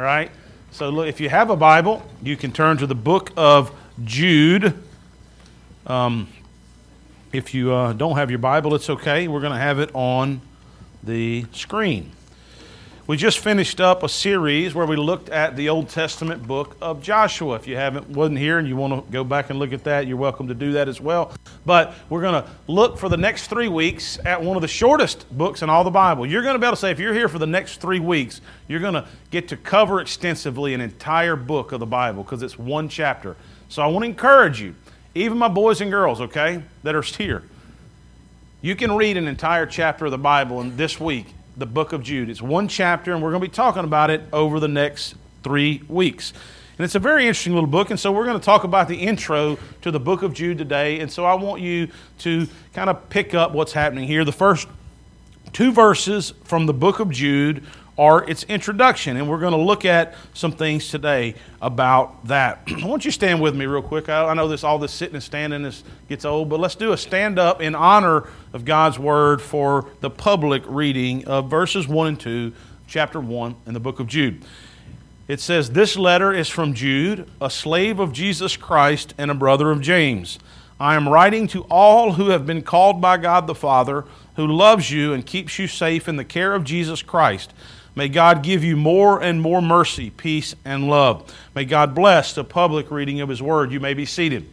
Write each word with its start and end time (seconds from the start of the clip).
All 0.00 0.06
right? 0.06 0.30
So, 0.70 0.88
look, 0.88 1.08
if 1.08 1.20
you 1.20 1.28
have 1.28 1.50
a 1.50 1.56
Bible, 1.56 2.02
you 2.22 2.34
can 2.34 2.52
turn 2.52 2.78
to 2.78 2.86
the 2.86 2.94
book 2.94 3.32
of 3.36 3.70
Jude. 4.02 4.72
Um, 5.86 6.26
if 7.34 7.52
you 7.52 7.74
uh, 7.74 7.92
don't 7.92 8.16
have 8.16 8.30
your 8.30 8.38
Bible, 8.38 8.74
it's 8.74 8.88
okay. 8.88 9.28
We're 9.28 9.42
going 9.42 9.52
to 9.52 9.58
have 9.58 9.78
it 9.78 9.90
on 9.92 10.40
the 11.02 11.44
screen. 11.52 12.12
We 13.10 13.16
just 13.16 13.40
finished 13.40 13.80
up 13.80 14.04
a 14.04 14.08
series 14.08 14.72
where 14.72 14.86
we 14.86 14.94
looked 14.94 15.30
at 15.30 15.56
the 15.56 15.68
Old 15.68 15.88
Testament 15.88 16.46
book 16.46 16.76
of 16.80 17.02
Joshua. 17.02 17.56
If 17.56 17.66
you 17.66 17.74
haven't 17.74 18.08
wasn't 18.08 18.38
here 18.38 18.60
and 18.60 18.68
you 18.68 18.76
want 18.76 19.04
to 19.04 19.12
go 19.12 19.24
back 19.24 19.50
and 19.50 19.58
look 19.58 19.72
at 19.72 19.82
that, 19.82 20.06
you're 20.06 20.16
welcome 20.16 20.46
to 20.46 20.54
do 20.54 20.70
that 20.74 20.88
as 20.88 21.00
well. 21.00 21.32
But 21.66 21.92
we're 22.08 22.20
going 22.20 22.40
to 22.40 22.48
look 22.68 22.98
for 22.98 23.08
the 23.08 23.16
next 23.16 23.48
three 23.48 23.66
weeks 23.66 24.20
at 24.24 24.40
one 24.40 24.56
of 24.56 24.62
the 24.62 24.68
shortest 24.68 25.28
books 25.36 25.62
in 25.62 25.68
all 25.68 25.82
the 25.82 25.90
Bible. 25.90 26.24
You're 26.24 26.42
going 26.44 26.54
to 26.54 26.60
be 26.60 26.66
able 26.66 26.76
to 26.76 26.80
say, 26.80 26.92
if 26.92 27.00
you're 27.00 27.12
here 27.12 27.28
for 27.28 27.40
the 27.40 27.48
next 27.48 27.80
three 27.80 27.98
weeks, 27.98 28.42
you're 28.68 28.78
going 28.78 28.94
to 28.94 29.04
get 29.32 29.48
to 29.48 29.56
cover 29.56 30.00
extensively 30.00 30.72
an 30.72 30.80
entire 30.80 31.34
book 31.34 31.72
of 31.72 31.80
the 31.80 31.86
Bible 31.86 32.22
because 32.22 32.44
it's 32.44 32.60
one 32.60 32.88
chapter. 32.88 33.36
So 33.70 33.82
I 33.82 33.88
want 33.88 34.04
to 34.04 34.08
encourage 34.08 34.62
you, 34.62 34.76
even 35.16 35.36
my 35.36 35.48
boys 35.48 35.80
and 35.80 35.90
girls, 35.90 36.20
okay, 36.20 36.62
that 36.84 36.94
are 36.94 37.02
here. 37.02 37.42
You 38.62 38.76
can 38.76 38.92
read 38.92 39.16
an 39.16 39.26
entire 39.26 39.66
chapter 39.66 40.04
of 40.04 40.12
the 40.12 40.18
Bible 40.18 40.60
in 40.60 40.76
this 40.76 41.00
week 41.00 41.26
the 41.60 41.66
book 41.66 41.92
of 41.92 42.02
Jude. 42.02 42.30
It's 42.30 42.42
one 42.42 42.66
chapter, 42.66 43.12
and 43.12 43.22
we're 43.22 43.30
going 43.30 43.42
to 43.42 43.48
be 43.48 43.54
talking 43.54 43.84
about 43.84 44.10
it 44.10 44.22
over 44.32 44.58
the 44.58 44.66
next 44.66 45.14
three 45.44 45.82
weeks. 45.88 46.32
And 46.78 46.84
it's 46.86 46.94
a 46.94 46.98
very 46.98 47.24
interesting 47.24 47.52
little 47.52 47.68
book, 47.68 47.90
and 47.90 48.00
so 48.00 48.10
we're 48.10 48.24
going 48.24 48.38
to 48.40 48.44
talk 48.44 48.64
about 48.64 48.88
the 48.88 48.96
intro 48.96 49.58
to 49.82 49.90
the 49.90 50.00
book 50.00 50.22
of 50.22 50.32
Jude 50.32 50.56
today. 50.56 51.00
And 51.00 51.12
so 51.12 51.26
I 51.26 51.34
want 51.34 51.60
you 51.60 51.88
to 52.20 52.48
kind 52.72 52.88
of 52.88 53.10
pick 53.10 53.34
up 53.34 53.52
what's 53.52 53.72
happening 53.72 54.08
here. 54.08 54.24
The 54.24 54.32
first 54.32 54.66
two 55.52 55.70
verses 55.70 56.32
from 56.44 56.64
the 56.64 56.72
book 56.72 56.98
of 56.98 57.10
Jude 57.10 57.62
are 58.00 58.26
its 58.26 58.44
introduction. 58.44 59.18
And 59.18 59.28
we're 59.28 59.38
going 59.38 59.52
to 59.52 59.58
look 59.58 59.84
at 59.84 60.14
some 60.32 60.52
things 60.52 60.88
today 60.88 61.34
about 61.60 62.26
that. 62.28 62.62
I 62.82 62.86
want 62.86 63.04
you 63.04 63.10
stand 63.10 63.42
with 63.42 63.54
me 63.54 63.66
real 63.66 63.82
quick. 63.82 64.08
I, 64.08 64.28
I 64.28 64.34
know 64.34 64.48
this 64.48 64.64
all 64.64 64.78
this 64.78 64.90
sitting 64.90 65.16
and 65.16 65.22
standing 65.22 65.66
is, 65.66 65.84
gets 66.08 66.24
old, 66.24 66.48
but 66.48 66.58
let's 66.58 66.74
do 66.74 66.92
a 66.92 66.96
stand 66.96 67.38
up 67.38 67.60
in 67.60 67.74
honor 67.74 68.26
of 68.54 68.64
God's 68.64 68.98
word 68.98 69.42
for 69.42 69.90
the 70.00 70.08
public 70.08 70.62
reading 70.66 71.26
of 71.26 71.50
verses 71.50 71.86
1 71.86 72.06
and 72.06 72.18
2, 72.18 72.52
chapter 72.86 73.20
1 73.20 73.54
in 73.66 73.74
the 73.74 73.80
book 73.80 74.00
of 74.00 74.06
Jude. 74.06 74.46
It 75.28 75.38
says, 75.38 75.72
This 75.72 75.94
letter 75.94 76.32
is 76.32 76.48
from 76.48 76.72
Jude, 76.72 77.28
a 77.38 77.50
slave 77.50 78.00
of 78.00 78.14
Jesus 78.14 78.56
Christ 78.56 79.12
and 79.18 79.30
a 79.30 79.34
brother 79.34 79.70
of 79.70 79.82
James. 79.82 80.38
I 80.80 80.94
am 80.94 81.06
writing 81.06 81.46
to 81.48 81.64
all 81.64 82.14
who 82.14 82.30
have 82.30 82.46
been 82.46 82.62
called 82.62 83.02
by 83.02 83.18
God 83.18 83.46
the 83.46 83.54
Father, 83.54 84.06
who 84.36 84.46
loves 84.46 84.90
you 84.90 85.12
and 85.12 85.26
keeps 85.26 85.58
you 85.58 85.66
safe 85.66 86.08
in 86.08 86.16
the 86.16 86.24
care 86.24 86.54
of 86.54 86.64
Jesus 86.64 87.02
Christ. 87.02 87.52
May 87.94 88.08
God 88.08 88.42
give 88.42 88.62
you 88.62 88.76
more 88.76 89.22
and 89.22 89.40
more 89.40 89.60
mercy, 89.60 90.10
peace, 90.10 90.54
and 90.64 90.88
love. 90.88 91.34
May 91.54 91.64
God 91.64 91.94
bless 91.94 92.34
the 92.34 92.44
public 92.44 92.90
reading 92.90 93.20
of 93.20 93.28
His 93.28 93.42
Word. 93.42 93.72
You 93.72 93.80
may 93.80 93.94
be 93.94 94.06
seated. 94.06 94.48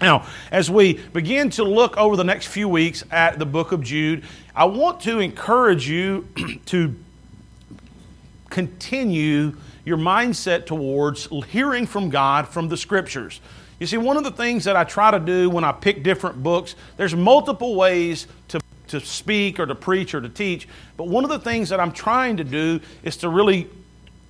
Now, 0.00 0.26
as 0.50 0.70
we 0.70 0.94
begin 0.94 1.50
to 1.50 1.64
look 1.64 1.96
over 1.96 2.16
the 2.16 2.24
next 2.24 2.46
few 2.46 2.68
weeks 2.68 3.04
at 3.10 3.38
the 3.38 3.46
book 3.46 3.72
of 3.72 3.82
Jude, 3.82 4.24
I 4.54 4.64
want 4.64 5.00
to 5.02 5.20
encourage 5.20 5.88
you 5.88 6.26
to 6.66 6.94
continue 8.50 9.56
your 9.84 9.96
mindset 9.96 10.66
towards 10.66 11.28
hearing 11.48 11.86
from 11.86 12.10
God 12.10 12.48
from 12.48 12.68
the 12.68 12.76
Scriptures. 12.76 13.40
You 13.78 13.86
see, 13.86 13.96
one 13.96 14.16
of 14.16 14.24
the 14.24 14.30
things 14.30 14.64
that 14.64 14.76
I 14.76 14.84
try 14.84 15.10
to 15.10 15.18
do 15.18 15.50
when 15.50 15.64
I 15.64 15.72
pick 15.72 16.02
different 16.02 16.42
books, 16.42 16.74
there's 16.96 17.14
multiple 17.14 17.74
ways 17.74 18.26
to 18.48 18.60
to 18.92 19.00
speak 19.00 19.58
or 19.58 19.66
to 19.66 19.74
preach 19.74 20.14
or 20.14 20.20
to 20.20 20.28
teach. 20.28 20.68
But 20.96 21.08
one 21.08 21.24
of 21.24 21.30
the 21.30 21.38
things 21.38 21.68
that 21.70 21.80
I'm 21.80 21.92
trying 21.92 22.36
to 22.36 22.44
do 22.44 22.80
is 23.02 23.16
to 23.18 23.28
really 23.28 23.68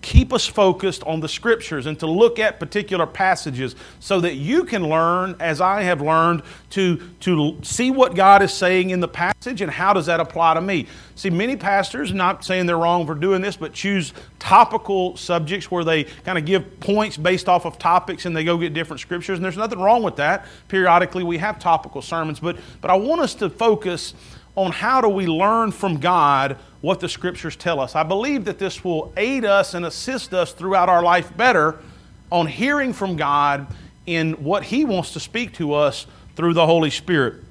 keep 0.02 0.32
us 0.32 0.46
focused 0.46 1.02
on 1.04 1.20
the 1.20 1.28
scriptures 1.28 1.86
and 1.86 1.98
to 2.00 2.06
look 2.06 2.40
at 2.40 2.58
particular 2.58 3.06
passages 3.06 3.76
so 4.00 4.20
that 4.20 4.34
you 4.34 4.64
can 4.64 4.88
learn 4.88 5.36
as 5.38 5.60
i 5.60 5.80
have 5.82 6.02
learned 6.02 6.42
to, 6.68 6.96
to 7.20 7.56
see 7.62 7.90
what 7.90 8.14
god 8.14 8.42
is 8.42 8.52
saying 8.52 8.90
in 8.90 8.98
the 8.98 9.08
passage 9.08 9.60
and 9.60 9.70
how 9.70 9.92
does 9.92 10.06
that 10.06 10.18
apply 10.18 10.54
to 10.54 10.60
me 10.60 10.86
see 11.14 11.30
many 11.30 11.56
pastors 11.56 12.12
not 12.12 12.44
saying 12.44 12.66
they're 12.66 12.76
wrong 12.76 13.06
for 13.06 13.14
doing 13.14 13.40
this 13.40 13.56
but 13.56 13.72
choose 13.72 14.12
topical 14.40 15.16
subjects 15.16 15.70
where 15.70 15.84
they 15.84 16.02
kind 16.24 16.36
of 16.36 16.44
give 16.44 16.80
points 16.80 17.16
based 17.16 17.48
off 17.48 17.64
of 17.64 17.78
topics 17.78 18.26
and 18.26 18.36
they 18.36 18.42
go 18.42 18.58
get 18.58 18.74
different 18.74 19.00
scriptures 19.00 19.38
and 19.38 19.44
there's 19.44 19.56
nothing 19.56 19.78
wrong 19.78 20.02
with 20.02 20.16
that 20.16 20.46
periodically 20.66 21.22
we 21.22 21.38
have 21.38 21.60
topical 21.60 22.02
sermons 22.02 22.40
but 22.40 22.56
but 22.80 22.90
i 22.90 22.94
want 22.94 23.20
us 23.20 23.36
to 23.36 23.48
focus 23.48 24.14
on 24.56 24.72
how 24.72 25.00
do 25.00 25.08
we 25.08 25.26
learn 25.26 25.72
from 25.72 25.98
God 25.98 26.58
what 26.80 27.00
the 27.00 27.08
scriptures 27.08 27.56
tell 27.56 27.80
us. 27.80 27.94
I 27.94 28.02
believe 28.02 28.44
that 28.44 28.58
this 28.58 28.84
will 28.84 29.12
aid 29.16 29.44
us 29.44 29.74
and 29.74 29.86
assist 29.86 30.34
us 30.34 30.52
throughout 30.52 30.88
our 30.88 31.02
life 31.02 31.34
better 31.36 31.78
on 32.30 32.46
hearing 32.46 32.92
from 32.92 33.16
God 33.16 33.66
in 34.06 34.32
what 34.44 34.64
He 34.64 34.84
wants 34.84 35.12
to 35.12 35.20
speak 35.20 35.54
to 35.54 35.74
us 35.74 36.06
through 36.36 36.54
the 36.54 36.66
Holy 36.66 36.90
Spirit. 36.90 37.44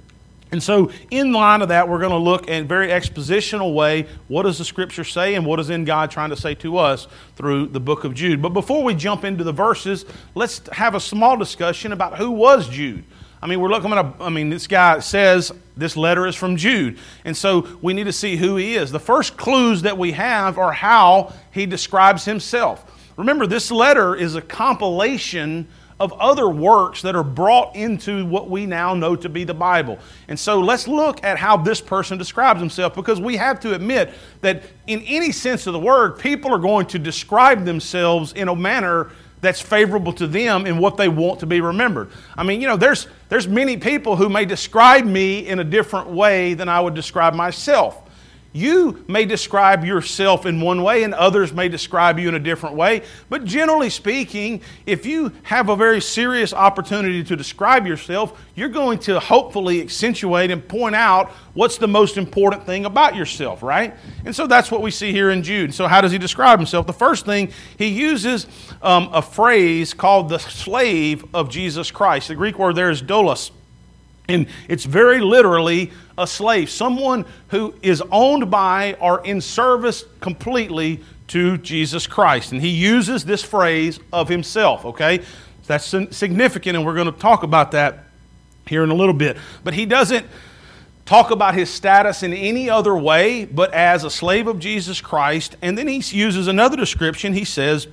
And 0.51 0.61
so, 0.61 0.91
in 1.09 1.31
line 1.31 1.61
of 1.61 1.69
that, 1.69 1.87
we're 1.87 1.99
going 1.99 2.11
to 2.11 2.17
look 2.17 2.49
in 2.49 2.63
a 2.63 2.67
very 2.67 2.89
expositional 2.89 3.73
way 3.73 4.05
what 4.27 4.43
does 4.43 4.57
the 4.57 4.65
Scripture 4.65 5.05
say 5.05 5.35
and 5.35 5.45
what 5.45 5.61
is 5.61 5.69
in 5.69 5.85
God 5.85 6.11
trying 6.11 6.29
to 6.29 6.35
say 6.35 6.55
to 6.55 6.77
us 6.77 7.07
through 7.37 7.67
the 7.67 7.79
book 7.79 8.03
of 8.03 8.13
Jude. 8.13 8.41
But 8.41 8.49
before 8.49 8.83
we 8.83 8.93
jump 8.93 9.23
into 9.23 9.45
the 9.45 9.53
verses, 9.53 10.05
let's 10.35 10.61
have 10.73 10.93
a 10.93 10.99
small 10.99 11.37
discussion 11.37 11.93
about 11.93 12.17
who 12.17 12.31
was 12.31 12.67
Jude. 12.67 13.05
I 13.41 13.47
mean, 13.47 13.59
we're 13.59 13.69
looking 13.69 13.91
at 13.91 13.97
a, 13.97 14.13
I 14.19 14.29
mean, 14.29 14.49
this 14.49 14.67
guy 14.67 14.99
says 14.99 15.51
this 15.75 15.97
letter 15.97 16.27
is 16.27 16.35
from 16.35 16.57
Jude. 16.57 16.99
And 17.25 17.35
so 17.35 17.67
we 17.81 17.93
need 17.93 18.03
to 18.03 18.13
see 18.13 18.35
who 18.35 18.55
he 18.55 18.75
is. 18.75 18.91
The 18.91 18.99
first 18.99 19.35
clues 19.35 19.81
that 19.81 19.97
we 19.97 20.11
have 20.11 20.57
are 20.59 20.71
how 20.71 21.33
he 21.51 21.65
describes 21.65 22.25
himself. 22.25 22.85
Remember, 23.17 23.47
this 23.47 23.71
letter 23.71 24.15
is 24.15 24.35
a 24.35 24.41
compilation 24.41 25.67
of 26.01 26.13
other 26.13 26.49
works 26.49 27.03
that 27.03 27.15
are 27.15 27.23
brought 27.23 27.75
into 27.75 28.25
what 28.25 28.49
we 28.49 28.65
now 28.65 28.95
know 28.95 29.15
to 29.15 29.29
be 29.29 29.43
the 29.43 29.53
Bible. 29.53 29.99
And 30.27 30.39
so 30.39 30.59
let's 30.59 30.87
look 30.87 31.23
at 31.23 31.37
how 31.37 31.57
this 31.57 31.79
person 31.79 32.17
describes 32.17 32.59
himself 32.59 32.95
because 32.95 33.21
we 33.21 33.37
have 33.37 33.59
to 33.59 33.75
admit 33.75 34.11
that 34.41 34.63
in 34.87 35.01
any 35.01 35.31
sense 35.31 35.67
of 35.67 35.73
the 35.73 35.79
word, 35.79 36.17
people 36.17 36.51
are 36.51 36.57
going 36.59 36.87
to 36.87 36.97
describe 36.97 37.65
themselves 37.65 38.33
in 38.33 38.47
a 38.47 38.55
manner 38.55 39.11
that's 39.41 39.59
favorable 39.59 40.13
to 40.13 40.27
them 40.27 40.65
and 40.65 40.79
what 40.79 40.97
they 40.97 41.09
want 41.09 41.39
to 41.41 41.45
be 41.45 41.59
remembered. 41.61 42.11
I 42.37 42.43
mean, 42.43 42.61
you 42.61 42.67
know, 42.67 42.77
there's, 42.77 43.07
there's 43.29 43.47
many 43.47 43.75
people 43.77 44.15
who 44.15 44.29
may 44.29 44.45
describe 44.45 45.05
me 45.05 45.47
in 45.47 45.59
a 45.59 45.63
different 45.63 46.07
way 46.07 46.53
than 46.53 46.69
I 46.69 46.79
would 46.79 46.93
describe 46.93 47.33
myself. 47.33 48.01
You 48.53 49.05
may 49.07 49.23
describe 49.23 49.85
yourself 49.85 50.45
in 50.45 50.59
one 50.59 50.83
way, 50.83 51.03
and 51.03 51.13
others 51.13 51.53
may 51.53 51.69
describe 51.69 52.19
you 52.19 52.27
in 52.27 52.35
a 52.35 52.39
different 52.39 52.75
way. 52.75 53.03
But 53.29 53.45
generally 53.45 53.89
speaking, 53.89 54.61
if 54.85 55.05
you 55.05 55.31
have 55.43 55.69
a 55.69 55.75
very 55.75 56.01
serious 56.01 56.53
opportunity 56.53 57.23
to 57.23 57.35
describe 57.37 57.87
yourself, 57.87 58.37
you're 58.55 58.67
going 58.67 58.99
to 58.99 59.21
hopefully 59.21 59.81
accentuate 59.81 60.51
and 60.51 60.67
point 60.67 60.95
out 60.95 61.31
what's 61.53 61.77
the 61.77 61.87
most 61.87 62.17
important 62.17 62.65
thing 62.65 62.83
about 62.83 63.15
yourself, 63.15 63.63
right? 63.63 63.95
And 64.25 64.35
so 64.35 64.47
that's 64.47 64.69
what 64.69 64.81
we 64.81 64.91
see 64.91 65.13
here 65.13 65.31
in 65.31 65.43
Jude. 65.43 65.73
So, 65.73 65.87
how 65.87 66.01
does 66.01 66.11
he 66.11 66.17
describe 66.17 66.59
himself? 66.59 66.87
The 66.87 66.93
first 66.93 67.25
thing, 67.25 67.51
he 67.77 67.87
uses 67.87 68.47
um, 68.81 69.09
a 69.13 69.21
phrase 69.21 69.93
called 69.93 70.27
the 70.27 70.39
slave 70.39 71.23
of 71.33 71.49
Jesus 71.49 71.89
Christ. 71.89 72.27
The 72.27 72.35
Greek 72.35 72.59
word 72.59 72.75
there 72.75 72.89
is 72.89 73.01
doulos. 73.01 73.51
And 74.33 74.47
it's 74.67 74.85
very 74.85 75.19
literally 75.19 75.91
a 76.17 76.25
slave, 76.27 76.69
someone 76.69 77.25
who 77.49 77.73
is 77.81 78.01
owned 78.11 78.49
by 78.51 78.95
or 78.99 79.25
in 79.25 79.41
service 79.41 80.05
completely 80.19 81.01
to 81.27 81.57
Jesus 81.57 82.07
Christ. 82.07 82.51
And 82.51 82.61
he 82.61 82.69
uses 82.69 83.25
this 83.25 83.43
phrase 83.43 83.99
of 84.11 84.27
himself, 84.27 84.85
okay? 84.85 85.21
That's 85.67 85.85
significant, 85.85 86.75
and 86.75 86.85
we're 86.85 86.95
going 86.95 87.11
to 87.11 87.17
talk 87.17 87.43
about 87.43 87.71
that 87.71 88.05
here 88.67 88.83
in 88.83 88.89
a 88.89 88.95
little 88.95 89.13
bit. 89.13 89.37
But 89.63 89.73
he 89.73 89.85
doesn't 89.85 90.25
talk 91.05 91.31
about 91.31 91.55
his 91.55 91.69
status 91.69 92.23
in 92.23 92.33
any 92.33 92.69
other 92.69 92.95
way 92.95 93.45
but 93.45 93.73
as 93.73 94.03
a 94.03 94.09
slave 94.09 94.47
of 94.47 94.59
Jesus 94.59 95.01
Christ. 95.01 95.55
And 95.61 95.77
then 95.77 95.87
he 95.87 95.95
uses 96.17 96.47
another 96.47 96.77
description. 96.77 97.33
He 97.33 97.45
says 97.45 97.87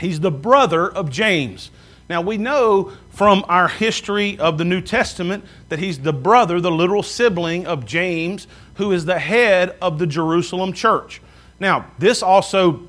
he's 0.00 0.20
the 0.20 0.30
brother 0.30 0.88
of 0.88 1.10
James. 1.10 1.70
Now, 2.08 2.22
we 2.22 2.38
know 2.38 2.92
from 3.10 3.44
our 3.48 3.68
history 3.68 4.38
of 4.38 4.56
the 4.56 4.64
New 4.64 4.80
Testament 4.80 5.44
that 5.68 5.78
he's 5.78 5.98
the 5.98 6.12
brother, 6.12 6.60
the 6.60 6.70
literal 6.70 7.02
sibling 7.02 7.66
of 7.66 7.84
James, 7.84 8.46
who 8.74 8.92
is 8.92 9.04
the 9.04 9.18
head 9.18 9.76
of 9.82 9.98
the 9.98 10.06
Jerusalem 10.06 10.72
church. 10.72 11.20
Now, 11.60 11.86
this 11.98 12.22
also 12.22 12.82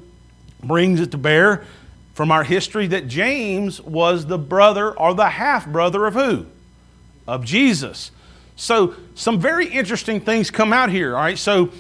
brings 0.63 1.01
it 1.01 1.12
to 1.12 1.18
bear 1.18 1.66
from 2.13 2.31
our 2.31 2.44
history 2.44 2.88
that 2.88 3.07
James 3.07 3.81
was 3.81 4.25
the 4.25 4.38
brother 4.38 4.92
or 4.92 5.13
the 5.13 5.30
half 5.30 5.68
brother 5.68 6.06
of 6.06 6.13
who? 6.13 6.45
Of 7.27 7.44
Jesus. 7.44 8.12
So, 8.56 8.95
some 9.16 9.39
very 9.39 9.68
interesting 9.68 10.19
things 10.19 10.51
come 10.51 10.74
out 10.74 10.89
here, 10.89 11.16
all 11.16 11.21
right? 11.21 11.38
So, 11.38 11.71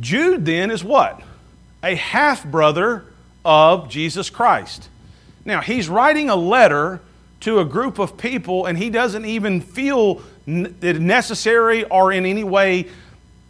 Jude 0.00 0.44
then 0.44 0.70
is 0.70 0.82
what? 0.82 1.22
A 1.82 1.94
half 1.94 2.44
brother 2.44 3.04
of 3.44 3.88
Jesus 3.88 4.30
Christ. 4.30 4.88
Now, 5.46 5.60
he's 5.60 5.88
writing 5.88 6.28
a 6.28 6.36
letter 6.36 7.00
to 7.40 7.60
a 7.60 7.64
group 7.64 7.98
of 8.00 8.18
people, 8.18 8.66
and 8.66 8.76
he 8.76 8.90
doesn't 8.90 9.24
even 9.24 9.60
feel 9.60 10.20
it 10.46 11.00
necessary 11.00 11.84
or 11.84 12.12
in 12.12 12.26
any 12.26 12.44
way 12.44 12.88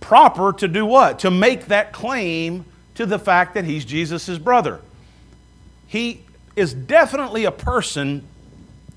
proper 0.00 0.52
to 0.52 0.68
do 0.68 0.84
what? 0.84 1.20
To 1.20 1.30
make 1.30 1.66
that 1.66 1.92
claim 1.92 2.66
to 2.94 3.06
the 3.06 3.18
fact 3.18 3.54
that 3.54 3.64
he's 3.64 3.84
Jesus' 3.84 4.38
brother. 4.38 4.80
he 5.88 6.20
is 6.54 6.72
definitely 6.72 7.44
a 7.44 7.50
person 7.50 8.22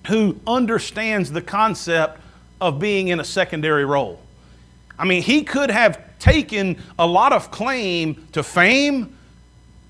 who 0.08 0.38
understands 0.48 1.32
the 1.32 1.42
concept 1.42 2.20
of 2.62 2.80
being 2.80 3.10
in 3.10 3.20
a 3.20 3.24
secondary 3.24 3.84
role. 3.86 4.20
I 4.98 5.06
mean, 5.06 5.22
he 5.22 5.44
could 5.44 5.70
have 5.70 6.00
taken 6.20 6.78
a 6.98 7.06
lot 7.06 7.34
of 7.34 7.52
claim 7.52 8.28
to 8.32 8.44
fame, 8.44 9.16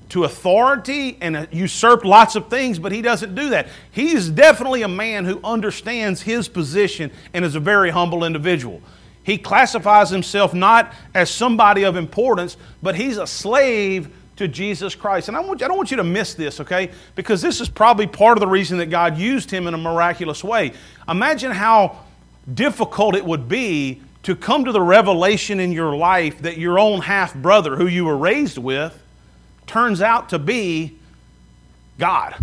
to 0.09 0.23
authority, 0.23 1.17
and 1.21 1.37
uh, 1.37 1.45
usurped 1.51 2.03
lots 2.03 2.35
of 2.35 2.49
things, 2.49 2.79
but 2.79 2.91
he 2.91 3.01
doesn't 3.01 3.35
do 3.35 3.49
that. 3.49 3.67
He 3.91 4.11
is 4.11 4.29
definitely 4.29 4.81
a 4.81 4.87
man 4.87 5.25
who 5.25 5.39
understands 5.43 6.21
his 6.21 6.47
position 6.47 7.11
and 7.33 7.45
is 7.45 7.55
a 7.55 7.59
very 7.59 7.91
humble 7.91 8.23
individual. 8.23 8.81
He 9.23 9.37
classifies 9.37 10.09
himself 10.09 10.53
not 10.53 10.93
as 11.13 11.29
somebody 11.29 11.83
of 11.83 11.95
importance, 11.95 12.57
but 12.81 12.95
he's 12.95 13.17
a 13.17 13.27
slave 13.27 14.09
to 14.37 14.47
Jesus 14.47 14.95
Christ. 14.95 15.27
And 15.27 15.37
I, 15.37 15.41
want, 15.41 15.61
I 15.61 15.67
don't 15.67 15.77
want 15.77 15.91
you 15.91 15.97
to 15.97 16.03
miss 16.03 16.33
this, 16.33 16.59
okay? 16.61 16.89
Because 17.13 17.41
this 17.41 17.61
is 17.61 17.69
probably 17.69 18.07
part 18.07 18.37
of 18.37 18.39
the 18.39 18.47
reason 18.47 18.79
that 18.79 18.87
God 18.87 19.17
used 19.17 19.51
him 19.51 19.67
in 19.67 19.73
a 19.73 19.77
miraculous 19.77 20.43
way. 20.43 20.73
Imagine 21.07 21.51
how 21.51 21.99
difficult 22.51 23.15
it 23.15 23.23
would 23.23 23.47
be 23.47 24.01
to 24.23 24.35
come 24.35 24.65
to 24.65 24.71
the 24.71 24.81
revelation 24.81 25.59
in 25.59 25.71
your 25.71 25.95
life 25.95 26.41
that 26.41 26.57
your 26.57 26.79
own 26.79 27.01
half 27.01 27.35
brother, 27.35 27.75
who 27.75 27.85
you 27.85 28.05
were 28.05 28.17
raised 28.17 28.57
with, 28.57 28.99
turns 29.69 30.01
out 30.01 30.29
to 30.29 30.39
be 30.39 30.97
God. 31.97 32.35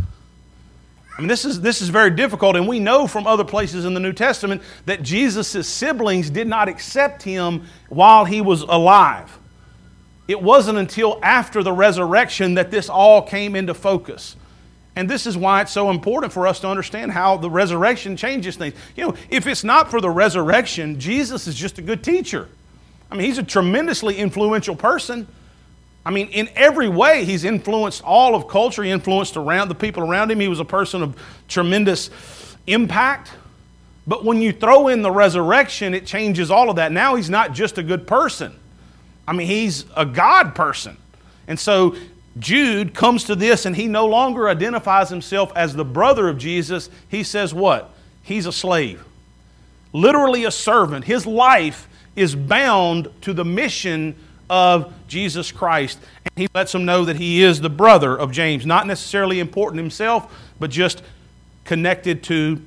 I 1.16 1.20
mean, 1.20 1.28
this 1.28 1.44
is, 1.44 1.60
this 1.60 1.82
is 1.82 1.88
very 1.88 2.10
difficult, 2.10 2.56
and 2.56 2.68
we 2.68 2.78
know 2.78 3.06
from 3.06 3.26
other 3.26 3.44
places 3.44 3.84
in 3.84 3.94
the 3.94 4.00
New 4.00 4.12
Testament 4.12 4.62
that 4.84 5.02
Jesus' 5.02 5.66
siblings 5.66 6.30
did 6.30 6.46
not 6.46 6.68
accept 6.68 7.22
him 7.22 7.64
while 7.88 8.24
he 8.24 8.40
was 8.40 8.62
alive. 8.62 9.38
It 10.28 10.40
wasn't 10.40 10.78
until 10.78 11.18
after 11.22 11.62
the 11.62 11.72
resurrection 11.72 12.54
that 12.54 12.70
this 12.70 12.88
all 12.88 13.22
came 13.22 13.56
into 13.56 13.74
focus. 13.74 14.36
And 14.94 15.08
this 15.08 15.26
is 15.26 15.36
why 15.36 15.62
it's 15.62 15.72
so 15.72 15.90
important 15.90 16.32
for 16.32 16.46
us 16.46 16.60
to 16.60 16.68
understand 16.68 17.12
how 17.12 17.36
the 17.36 17.50
resurrection 17.50 18.16
changes 18.16 18.56
things. 18.56 18.74
You 18.94 19.06
know, 19.06 19.14
if 19.30 19.46
it's 19.46 19.64
not 19.64 19.90
for 19.90 20.00
the 20.00 20.10
resurrection, 20.10 21.00
Jesus 21.00 21.46
is 21.46 21.54
just 21.54 21.78
a 21.78 21.82
good 21.82 22.04
teacher. 22.04 22.48
I 23.10 23.16
mean, 23.16 23.26
he's 23.26 23.38
a 23.38 23.42
tremendously 23.42 24.16
influential 24.16 24.76
person. 24.76 25.26
I 26.06 26.10
mean, 26.10 26.28
in 26.28 26.48
every 26.54 26.88
way, 26.88 27.24
he's 27.24 27.42
influenced 27.42 28.00
all 28.04 28.36
of 28.36 28.46
culture. 28.46 28.84
He 28.84 28.92
influenced 28.92 29.36
around 29.36 29.68
the 29.68 29.74
people 29.74 30.08
around 30.08 30.30
him. 30.30 30.38
He 30.38 30.46
was 30.46 30.60
a 30.60 30.64
person 30.64 31.02
of 31.02 31.20
tremendous 31.48 32.10
impact. 32.68 33.32
But 34.06 34.24
when 34.24 34.40
you 34.40 34.52
throw 34.52 34.86
in 34.86 35.02
the 35.02 35.10
resurrection, 35.10 35.94
it 35.94 36.06
changes 36.06 36.48
all 36.48 36.70
of 36.70 36.76
that. 36.76 36.92
Now 36.92 37.16
he's 37.16 37.28
not 37.28 37.54
just 37.54 37.76
a 37.78 37.82
good 37.82 38.06
person. 38.06 38.54
I 39.26 39.32
mean, 39.32 39.48
he's 39.48 39.84
a 39.96 40.06
God 40.06 40.54
person. 40.54 40.96
And 41.48 41.58
so 41.58 41.96
Jude 42.38 42.94
comes 42.94 43.24
to 43.24 43.34
this 43.34 43.66
and 43.66 43.74
he 43.74 43.88
no 43.88 44.06
longer 44.06 44.48
identifies 44.48 45.08
himself 45.08 45.50
as 45.56 45.74
the 45.74 45.84
brother 45.84 46.28
of 46.28 46.38
Jesus. 46.38 46.88
He 47.08 47.24
says 47.24 47.52
what? 47.52 47.92
He's 48.22 48.46
a 48.46 48.52
slave, 48.52 49.04
literally 49.92 50.44
a 50.44 50.52
servant. 50.52 51.04
His 51.04 51.26
life 51.26 51.88
is 52.14 52.36
bound 52.36 53.08
to 53.22 53.32
the 53.32 53.44
mission 53.44 54.14
of 54.48 54.92
Jesus 55.08 55.52
Christ. 55.52 55.98
And 56.24 56.42
he 56.42 56.48
lets 56.54 56.72
them 56.72 56.84
know 56.84 57.04
that 57.04 57.16
he 57.16 57.42
is 57.42 57.60
the 57.60 57.70
brother 57.70 58.16
of 58.16 58.32
James, 58.32 58.66
not 58.66 58.86
necessarily 58.86 59.40
important 59.40 59.80
himself, 59.80 60.32
but 60.58 60.70
just 60.70 61.02
connected 61.64 62.22
to 62.24 62.62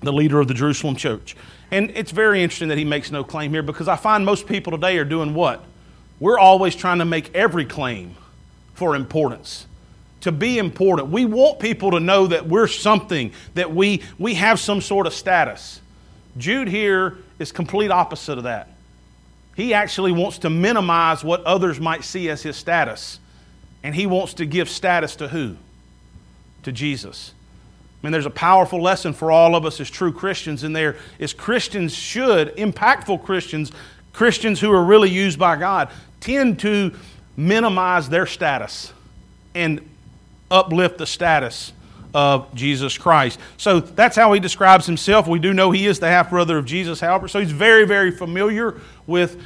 the 0.00 0.12
leader 0.12 0.40
of 0.40 0.48
the 0.48 0.54
Jerusalem 0.54 0.96
church. 0.96 1.36
And 1.70 1.90
it's 1.94 2.10
very 2.10 2.42
interesting 2.42 2.68
that 2.68 2.78
he 2.78 2.84
makes 2.84 3.10
no 3.10 3.24
claim 3.24 3.50
here 3.50 3.62
because 3.62 3.88
I 3.88 3.96
find 3.96 4.24
most 4.24 4.46
people 4.46 4.72
today 4.72 4.98
are 4.98 5.04
doing 5.04 5.34
what? 5.34 5.64
We're 6.20 6.38
always 6.38 6.76
trying 6.76 6.98
to 6.98 7.04
make 7.04 7.34
every 7.34 7.64
claim 7.64 8.14
for 8.74 8.94
importance. 8.94 9.66
To 10.22 10.32
be 10.32 10.58
important. 10.58 11.08
We 11.08 11.24
want 11.24 11.58
people 11.58 11.92
to 11.92 12.00
know 12.00 12.28
that 12.28 12.46
we're 12.46 12.66
something, 12.66 13.32
that 13.54 13.74
we, 13.74 14.02
we 14.18 14.34
have 14.34 14.58
some 14.58 14.80
sort 14.80 15.06
of 15.06 15.14
status. 15.14 15.80
Jude 16.38 16.68
here 16.68 17.18
is 17.38 17.52
complete 17.52 17.90
opposite 17.90 18.38
of 18.38 18.44
that. 18.44 18.70
He 19.56 19.72
actually 19.72 20.12
wants 20.12 20.38
to 20.38 20.50
minimize 20.50 21.22
what 21.22 21.42
others 21.44 21.78
might 21.78 22.04
see 22.04 22.28
as 22.28 22.42
his 22.42 22.56
status. 22.56 23.20
And 23.82 23.94
he 23.94 24.06
wants 24.06 24.34
to 24.34 24.46
give 24.46 24.68
status 24.68 25.16
to 25.16 25.28
who? 25.28 25.56
To 26.64 26.72
Jesus. 26.72 27.32
I 28.02 28.06
mean, 28.06 28.12
there's 28.12 28.26
a 28.26 28.30
powerful 28.30 28.82
lesson 28.82 29.12
for 29.12 29.30
all 29.30 29.54
of 29.54 29.64
us 29.64 29.80
as 29.80 29.88
true 29.88 30.12
Christians 30.12 30.64
in 30.64 30.72
there 30.72 30.96
is 31.18 31.32
Christians 31.32 31.94
should, 31.94 32.54
impactful 32.56 33.22
Christians, 33.24 33.72
Christians 34.12 34.60
who 34.60 34.70
are 34.72 34.84
really 34.84 35.10
used 35.10 35.38
by 35.38 35.56
God 35.56 35.90
tend 36.20 36.60
to 36.60 36.94
minimize 37.36 38.08
their 38.08 38.26
status 38.26 38.92
and 39.54 39.86
uplift 40.50 40.98
the 40.98 41.06
status 41.06 41.72
of 42.14 42.54
Jesus 42.54 42.96
Christ. 42.96 43.38
So 43.56 43.80
that's 43.80 44.16
how 44.16 44.32
he 44.32 44.40
describes 44.40 44.86
himself. 44.86 45.26
We 45.26 45.38
do 45.38 45.52
know 45.52 45.72
he 45.72 45.86
is 45.86 45.98
the 45.98 46.08
half 46.08 46.30
brother 46.30 46.56
of 46.56 46.64
Jesus, 46.64 47.00
however, 47.00 47.28
so 47.28 47.40
he's 47.40 47.52
very, 47.52 47.84
very 47.84 48.10
familiar 48.10 48.80
with 49.06 49.42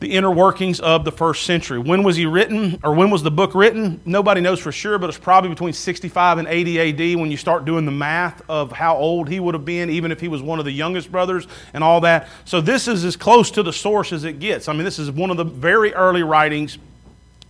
the 0.00 0.12
inner 0.12 0.30
workings 0.30 0.80
of 0.80 1.04
the 1.04 1.12
first 1.12 1.46
century. 1.46 1.78
When 1.78 2.02
was 2.02 2.16
he 2.16 2.26
written, 2.26 2.78
or 2.82 2.94
when 2.94 3.10
was 3.10 3.22
the 3.22 3.30
book 3.30 3.54
written? 3.54 4.02
Nobody 4.04 4.40
knows 4.42 4.58
for 4.58 4.72
sure, 4.72 4.98
but 4.98 5.08
it's 5.08 5.18
probably 5.18 5.48
between 5.48 5.72
65 5.72 6.38
and 6.38 6.48
80 6.48 7.14
AD 7.14 7.20
when 7.20 7.30
you 7.30 7.38
start 7.38 7.64
doing 7.64 7.86
the 7.86 7.92
math 7.92 8.42
of 8.50 8.72
how 8.72 8.96
old 8.96 9.30
he 9.30 9.40
would 9.40 9.54
have 9.54 9.64
been, 9.64 9.88
even 9.88 10.12
if 10.12 10.20
he 10.20 10.28
was 10.28 10.42
one 10.42 10.58
of 10.58 10.66
the 10.66 10.72
youngest 10.72 11.10
brothers 11.10 11.46
and 11.72 11.82
all 11.82 12.00
that. 12.02 12.28
So 12.44 12.60
this 12.60 12.86
is 12.86 13.04
as 13.04 13.16
close 13.16 13.50
to 13.52 13.62
the 13.62 13.72
source 13.72 14.12
as 14.12 14.24
it 14.24 14.40
gets. 14.40 14.68
I 14.68 14.74
mean, 14.74 14.84
this 14.84 14.98
is 14.98 15.10
one 15.10 15.30
of 15.30 15.36
the 15.38 15.44
very 15.44 15.94
early 15.94 16.22
writings. 16.22 16.76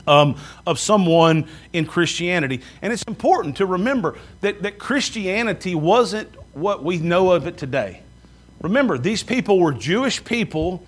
Um, 0.07 0.37
of 0.67 0.79
someone 0.79 1.49
in 1.73 1.87
Christianity. 1.87 2.61
And 2.83 2.93
it's 2.93 3.05
important 3.05 3.57
to 3.57 3.65
remember 3.65 4.19
that, 4.43 4.63
that 4.63 4.79
Christianity 4.79 5.75
wasn't 5.75 6.29
what 6.53 6.85
we 6.85 6.99
know 6.99 7.33
of 7.33 7.47
it 7.47 7.57
today. 7.57 8.03
Remember, 8.61 8.99
these 8.99 9.23
people 9.23 9.59
were 9.59 9.73
Jewish 9.73 10.23
people 10.23 10.85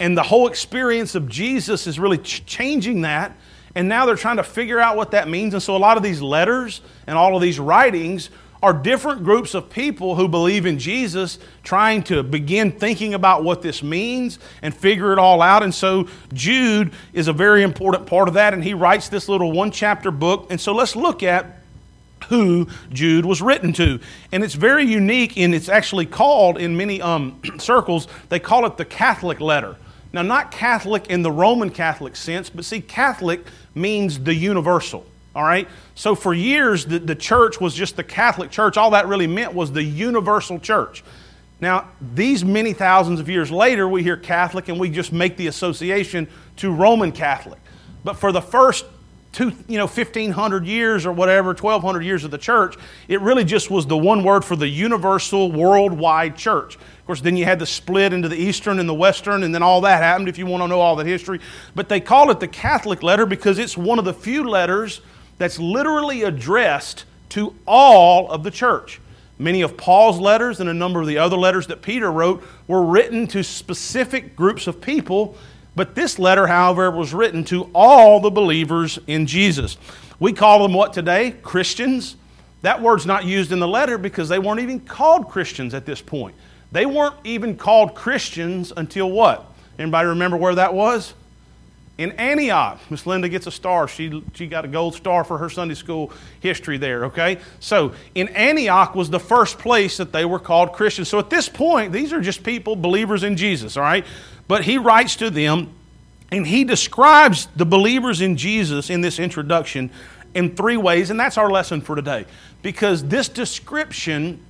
and 0.00 0.16
the 0.16 0.22
whole 0.22 0.48
experience 0.48 1.14
of 1.14 1.28
Jesus 1.28 1.86
is 1.86 1.98
really 1.98 2.18
ch- 2.18 2.44
changing 2.46 3.02
that. 3.02 3.36
And 3.74 3.88
now 3.88 4.06
they're 4.06 4.16
trying 4.16 4.36
to 4.36 4.42
figure 4.42 4.78
out 4.78 4.96
what 4.96 5.10
that 5.12 5.28
means. 5.28 5.54
And 5.54 5.62
so 5.62 5.76
a 5.76 5.78
lot 5.78 5.96
of 5.96 6.02
these 6.02 6.22
letters 6.22 6.80
and 7.06 7.18
all 7.18 7.36
of 7.36 7.42
these 7.42 7.58
writings 7.58 8.30
are 8.62 8.72
different 8.72 9.24
groups 9.24 9.54
of 9.54 9.70
people 9.70 10.16
who 10.16 10.28
believe 10.28 10.66
in 10.66 10.78
Jesus 10.78 11.38
trying 11.62 12.02
to 12.04 12.22
begin 12.22 12.72
thinking 12.72 13.14
about 13.14 13.44
what 13.44 13.62
this 13.62 13.82
means 13.82 14.38
and 14.62 14.74
figure 14.74 15.12
it 15.12 15.18
all 15.18 15.40
out. 15.42 15.62
And 15.62 15.74
so 15.74 16.08
Jude 16.32 16.92
is 17.12 17.28
a 17.28 17.32
very 17.32 17.62
important 17.62 18.06
part 18.06 18.28
of 18.28 18.34
that. 18.34 18.54
And 18.54 18.64
he 18.64 18.74
writes 18.74 19.08
this 19.08 19.28
little 19.28 19.52
one 19.52 19.70
chapter 19.70 20.10
book. 20.10 20.48
And 20.50 20.60
so 20.60 20.74
let's 20.74 20.96
look 20.96 21.22
at 21.22 21.58
who 22.28 22.68
Jude 22.92 23.24
was 23.24 23.40
written 23.40 23.72
to. 23.74 24.00
And 24.32 24.42
it's 24.42 24.54
very 24.54 24.84
unique, 24.84 25.38
and 25.38 25.54
it's 25.54 25.68
actually 25.68 26.06
called 26.06 26.58
in 26.58 26.76
many 26.76 27.00
um, 27.00 27.40
circles, 27.58 28.08
they 28.28 28.40
call 28.40 28.66
it 28.66 28.76
the 28.76 28.84
Catholic 28.84 29.40
letter. 29.40 29.76
Now, 30.12 30.22
not 30.22 30.50
Catholic 30.50 31.08
in 31.08 31.22
the 31.22 31.30
Roman 31.30 31.70
Catholic 31.70 32.16
sense, 32.16 32.48
but 32.50 32.64
see, 32.64 32.80
Catholic 32.80 33.46
means 33.74 34.18
the 34.18 34.34
universal. 34.34 35.04
All 35.34 35.44
right? 35.44 35.68
So, 35.94 36.14
for 36.14 36.34
years, 36.34 36.86
the, 36.86 36.98
the 36.98 37.14
church 37.14 37.60
was 37.60 37.74
just 37.74 37.96
the 37.96 38.04
Catholic 38.04 38.50
church. 38.50 38.76
All 38.76 38.90
that 38.90 39.06
really 39.06 39.26
meant 39.26 39.54
was 39.54 39.72
the 39.72 39.82
universal 39.82 40.58
church. 40.58 41.04
Now, 41.60 41.88
these 42.14 42.44
many 42.44 42.72
thousands 42.72 43.18
of 43.20 43.28
years 43.28 43.50
later, 43.50 43.88
we 43.88 44.02
hear 44.02 44.16
Catholic 44.16 44.68
and 44.68 44.78
we 44.78 44.90
just 44.90 45.12
make 45.12 45.36
the 45.36 45.48
association 45.48 46.28
to 46.56 46.72
Roman 46.72 47.10
Catholic. 47.10 47.58
But 48.04 48.14
for 48.14 48.30
the 48.30 48.40
first 48.40 48.84
two, 49.32 49.52
you 49.66 49.76
know, 49.76 49.86
1500 49.86 50.66
years 50.66 51.04
or 51.04 51.12
whatever, 51.12 51.48
1200 51.48 52.04
years 52.04 52.24
of 52.24 52.30
the 52.30 52.38
church, 52.38 52.76
it 53.08 53.20
really 53.20 53.44
just 53.44 53.70
was 53.70 53.86
the 53.86 53.96
one 53.96 54.22
word 54.22 54.44
for 54.44 54.54
the 54.54 54.68
universal 54.68 55.50
worldwide 55.50 56.36
church 56.36 56.76
Of 56.76 57.06
course, 57.06 57.20
then 57.20 57.36
you 57.36 57.44
had 57.44 57.58
the 57.58 57.66
split 57.66 58.12
into 58.12 58.28
the 58.28 58.36
Eastern 58.36 58.78
and 58.78 58.88
the 58.88 58.94
Western, 58.94 59.42
and 59.42 59.52
then 59.52 59.62
all 59.62 59.80
that 59.80 60.00
happened 60.00 60.28
if 60.28 60.38
you 60.38 60.46
want 60.46 60.62
to 60.62 60.68
know 60.68 60.80
all 60.80 60.94
that 60.96 61.06
history. 61.06 61.40
But 61.74 61.88
they 61.88 62.00
call 62.00 62.30
it 62.30 62.38
the 62.38 62.48
Catholic 62.48 63.02
letter 63.02 63.26
because 63.26 63.58
it's 63.58 63.76
one 63.76 63.98
of 63.98 64.04
the 64.04 64.14
few 64.14 64.48
letters 64.48 65.00
that's 65.38 65.58
literally 65.58 66.22
addressed 66.22 67.04
to 67.30 67.54
all 67.66 68.30
of 68.30 68.42
the 68.42 68.50
church. 68.50 69.00
Many 69.38 69.62
of 69.62 69.76
Paul's 69.76 70.18
letters 70.18 70.58
and 70.60 70.68
a 70.68 70.74
number 70.74 71.00
of 71.00 71.06
the 71.06 71.18
other 71.18 71.36
letters 71.36 71.68
that 71.68 71.80
Peter 71.80 72.10
wrote 72.10 72.42
were 72.66 72.84
written 72.84 73.26
to 73.28 73.44
specific 73.44 74.34
groups 74.34 74.66
of 74.66 74.80
people, 74.80 75.36
but 75.76 75.94
this 75.94 76.18
letter, 76.18 76.48
however, 76.48 76.90
was 76.90 77.14
written 77.14 77.44
to 77.44 77.70
all 77.72 78.18
the 78.18 78.30
believers 78.30 78.98
in 79.06 79.26
Jesus. 79.26 79.76
We 80.18 80.32
call 80.32 80.60
them 80.62 80.74
what 80.74 80.92
today? 80.92 81.36
Christians. 81.42 82.16
That 82.62 82.82
word's 82.82 83.06
not 83.06 83.24
used 83.24 83.52
in 83.52 83.60
the 83.60 83.68
letter 83.68 83.96
because 83.96 84.28
they 84.28 84.40
weren't 84.40 84.58
even 84.58 84.80
called 84.80 85.28
Christians 85.28 85.74
at 85.74 85.86
this 85.86 86.02
point. 86.02 86.34
They 86.72 86.86
weren't 86.86 87.14
even 87.22 87.56
called 87.56 87.94
Christians 87.94 88.72
until 88.76 89.08
what? 89.08 89.46
Anybody 89.78 90.08
remember 90.08 90.36
where 90.36 90.56
that 90.56 90.74
was? 90.74 91.14
In 91.98 92.12
Antioch. 92.12 92.78
Miss 92.90 93.06
Linda 93.06 93.28
gets 93.28 93.48
a 93.48 93.50
star. 93.50 93.88
She, 93.88 94.22
she 94.32 94.46
got 94.46 94.64
a 94.64 94.68
gold 94.68 94.94
star 94.94 95.24
for 95.24 95.36
her 95.38 95.50
Sunday 95.50 95.74
school 95.74 96.12
history 96.38 96.78
there, 96.78 97.06
okay? 97.06 97.38
So 97.58 97.92
in 98.14 98.28
Antioch 98.28 98.94
was 98.94 99.10
the 99.10 99.18
first 99.18 99.58
place 99.58 99.96
that 99.96 100.12
they 100.12 100.24
were 100.24 100.38
called 100.38 100.72
Christians. 100.72 101.08
So 101.08 101.18
at 101.18 101.28
this 101.28 101.48
point, 101.48 101.92
these 101.92 102.12
are 102.12 102.20
just 102.20 102.44
people, 102.44 102.76
believers 102.76 103.24
in 103.24 103.36
Jesus, 103.36 103.76
all 103.76 103.82
right? 103.82 104.06
But 104.46 104.64
he 104.64 104.78
writes 104.78 105.16
to 105.16 105.28
them 105.28 105.74
and 106.30 106.46
he 106.46 106.62
describes 106.62 107.48
the 107.56 107.66
believers 107.66 108.20
in 108.20 108.36
Jesus 108.36 108.90
in 108.90 109.00
this 109.00 109.18
introduction 109.18 109.90
in 110.34 110.54
three 110.54 110.76
ways, 110.76 111.10
and 111.10 111.18
that's 111.18 111.36
our 111.36 111.50
lesson 111.50 111.80
for 111.80 111.96
today. 111.96 112.26
Because 112.62 113.04
this 113.04 113.28
description 113.28 114.40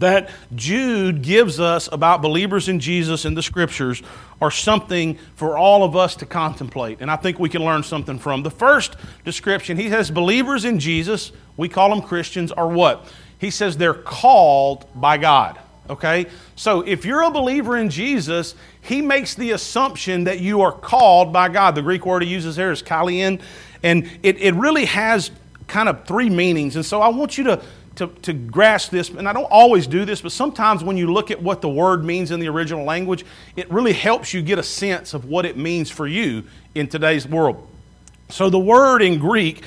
that 0.00 0.30
Jude 0.54 1.22
gives 1.22 1.60
us 1.60 1.88
about 1.90 2.22
believers 2.22 2.68
in 2.68 2.80
Jesus 2.80 3.24
in 3.24 3.34
the 3.34 3.42
scriptures 3.42 4.02
are 4.40 4.50
something 4.50 5.18
for 5.34 5.56
all 5.56 5.84
of 5.84 5.96
us 5.96 6.16
to 6.16 6.26
contemplate. 6.26 6.98
And 7.00 7.10
I 7.10 7.16
think 7.16 7.38
we 7.38 7.48
can 7.48 7.64
learn 7.64 7.82
something 7.82 8.18
from. 8.18 8.42
The 8.42 8.50
first 8.50 8.96
description, 9.24 9.76
he 9.76 9.88
says, 9.88 10.10
believers 10.10 10.64
in 10.64 10.78
Jesus, 10.78 11.32
we 11.56 11.68
call 11.68 11.90
them 11.90 12.02
Christians, 12.02 12.52
are 12.52 12.68
what? 12.68 13.06
He 13.38 13.50
says 13.50 13.76
they're 13.76 13.94
called 13.94 14.86
by 14.94 15.18
God. 15.18 15.58
Okay? 15.88 16.26
So 16.56 16.80
if 16.80 17.04
you're 17.04 17.22
a 17.22 17.30
believer 17.30 17.76
in 17.76 17.90
Jesus, 17.90 18.54
he 18.80 19.02
makes 19.02 19.34
the 19.34 19.52
assumption 19.52 20.24
that 20.24 20.40
you 20.40 20.62
are 20.62 20.72
called 20.72 21.32
by 21.32 21.48
God. 21.48 21.74
The 21.74 21.82
Greek 21.82 22.04
word 22.04 22.22
he 22.22 22.28
uses 22.28 22.56
there 22.56 22.72
is 22.72 22.82
kalien, 22.82 23.40
and 23.82 24.10
it, 24.22 24.40
it 24.40 24.54
really 24.54 24.86
has 24.86 25.30
kind 25.68 25.88
of 25.88 26.06
three 26.06 26.30
meanings. 26.30 26.76
And 26.76 26.84
so 26.84 27.00
I 27.00 27.08
want 27.08 27.38
you 27.38 27.44
to, 27.44 27.62
to, 27.96 28.08
to 28.22 28.32
grasp 28.32 28.90
this, 28.90 29.08
and 29.08 29.28
I 29.28 29.32
don't 29.32 29.50
always 29.50 29.86
do 29.86 30.04
this, 30.04 30.20
but 30.20 30.32
sometimes 30.32 30.84
when 30.84 30.96
you 30.96 31.12
look 31.12 31.30
at 31.30 31.42
what 31.42 31.60
the 31.60 31.68
word 31.68 32.04
means 32.04 32.30
in 32.30 32.40
the 32.40 32.48
original 32.48 32.84
language, 32.84 33.24
it 33.56 33.70
really 33.70 33.92
helps 33.92 34.32
you 34.32 34.42
get 34.42 34.58
a 34.58 34.62
sense 34.62 35.14
of 35.14 35.24
what 35.24 35.44
it 35.44 35.56
means 35.56 35.90
for 35.90 36.06
you 36.06 36.44
in 36.74 36.88
today's 36.88 37.26
world. 37.26 37.66
So 38.28 38.50
the 38.50 38.58
word 38.58 39.02
in 39.02 39.18
Greek 39.18 39.64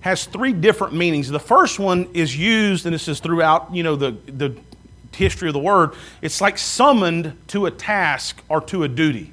has 0.00 0.24
three 0.24 0.52
different 0.52 0.94
meanings. 0.94 1.28
The 1.28 1.40
first 1.40 1.78
one 1.78 2.08
is 2.14 2.36
used, 2.36 2.86
and 2.86 2.94
this 2.94 3.08
is 3.08 3.20
throughout, 3.20 3.74
you 3.74 3.82
know, 3.82 3.96
the, 3.96 4.12
the 4.26 4.56
history 5.12 5.48
of 5.48 5.54
the 5.54 5.60
word, 5.60 5.90
it's 6.22 6.40
like 6.40 6.58
summoned 6.58 7.36
to 7.48 7.66
a 7.66 7.70
task 7.70 8.42
or 8.48 8.60
to 8.62 8.84
a 8.84 8.88
duty. 8.88 9.32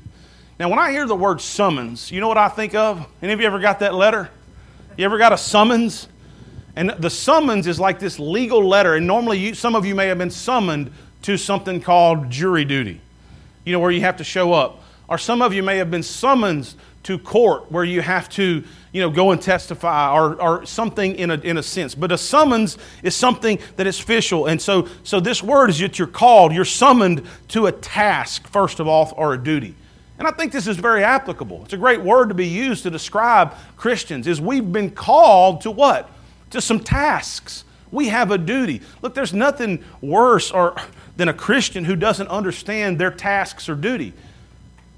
Now, 0.60 0.68
when 0.68 0.80
I 0.80 0.92
hear 0.92 1.08
the 1.08 1.16
word 1.16 1.40
summons, 1.40 2.12
you 2.12 2.20
know 2.20 2.28
what 2.28 2.38
I 2.38 2.50
think 2.50 2.76
of? 2.76 3.08
Any 3.22 3.32
of 3.32 3.40
you 3.40 3.46
ever 3.46 3.60
got 3.60 3.80
that 3.80 3.94
letter? 3.94 4.30
You 4.98 5.06
ever 5.06 5.18
got 5.18 5.32
a 5.32 5.38
summons? 5.38 6.09
And 6.80 6.92
the 6.92 7.10
summons 7.10 7.68
is 7.68 7.78
like 7.78 8.00
this 8.00 8.20
legal 8.20 8.66
letter, 8.66 8.96
and 8.96 9.06
normally 9.06 9.38
you, 9.38 9.54
some 9.54 9.76
of 9.76 9.86
you 9.86 9.94
may 9.94 10.08
have 10.08 10.18
been 10.18 10.30
summoned 10.30 10.94
to 11.24 11.36
something 11.36 11.82
called 11.82 12.30
jury 12.30 12.64
duty, 12.64 13.02
you 13.66 13.74
know, 13.74 13.82
where 13.82 13.92
you 13.92 14.00
have 14.00 14.16
to 14.16 14.24
show 14.24 14.54
up. 14.54 14.82
Or 15.10 15.18
some 15.18 15.42
of 15.42 15.54
you 15.54 15.62
may 15.62 15.76
have 15.76 15.92
been 15.92 16.04
summoned 16.04 16.74
to 17.04 17.20
court 17.20 17.70
where 17.70 17.84
you 17.84 18.02
have 18.02 18.30
to 18.30 18.64
you 18.94 19.02
know, 19.02 19.10
go 19.10 19.32
and 19.32 19.42
testify 19.42 20.10
or, 20.14 20.42
or 20.42 20.66
something 20.66 21.16
in 21.16 21.32
a, 21.32 21.34
in 21.42 21.58
a 21.58 21.64
sense. 21.64 21.96
But 21.96 22.14
a 22.14 22.18
summons 22.18 22.78
is 23.04 23.14
something 23.14 23.60
that 23.76 23.86
is 23.86 24.00
official. 24.00 24.46
And 24.46 24.62
so, 24.62 24.88
so 25.04 25.20
this 25.20 25.44
word 25.44 25.72
is 25.72 25.80
that 25.80 26.00
you're 26.00 26.08
called, 26.08 26.54
you're 26.54 26.64
summoned 26.64 27.24
to 27.50 27.66
a 27.68 27.74
task, 27.74 28.48
first 28.48 28.80
of 28.80 28.88
all, 28.88 29.14
or 29.18 29.34
a 29.34 29.38
duty. 29.38 29.76
And 30.18 30.26
I 30.26 30.32
think 30.32 30.54
this 30.54 30.66
is 30.66 30.78
very 30.78 31.04
applicable. 31.04 31.66
It's 31.66 31.74
a 31.74 31.78
great 31.78 32.00
word 32.00 32.30
to 32.30 32.36
be 32.36 32.48
used 32.48 32.84
to 32.84 32.90
describe 32.90 33.54
Christians 33.76 34.28
is 34.28 34.40
we've 34.40 34.72
been 34.72 34.92
called 34.92 35.60
to 35.64 35.72
what? 35.72 36.10
To 36.52 36.62
some 36.62 36.80
tasks. 36.80 37.64
We 37.92 38.10
have 38.10 38.32
a 38.32 38.38
duty. 38.38 38.82
Look, 39.02 39.16
there's 39.16 39.34
nothing 39.34 39.84
worse 40.02 40.52
or 40.52 40.76
than 41.18 41.28
a 41.28 41.34
Christian 41.34 41.84
who 41.84 41.96
doesn't 41.96 42.28
understand 42.28 42.98
their 42.98 43.12
tasks 43.12 43.68
or 43.68 43.76
duty. 43.76 44.14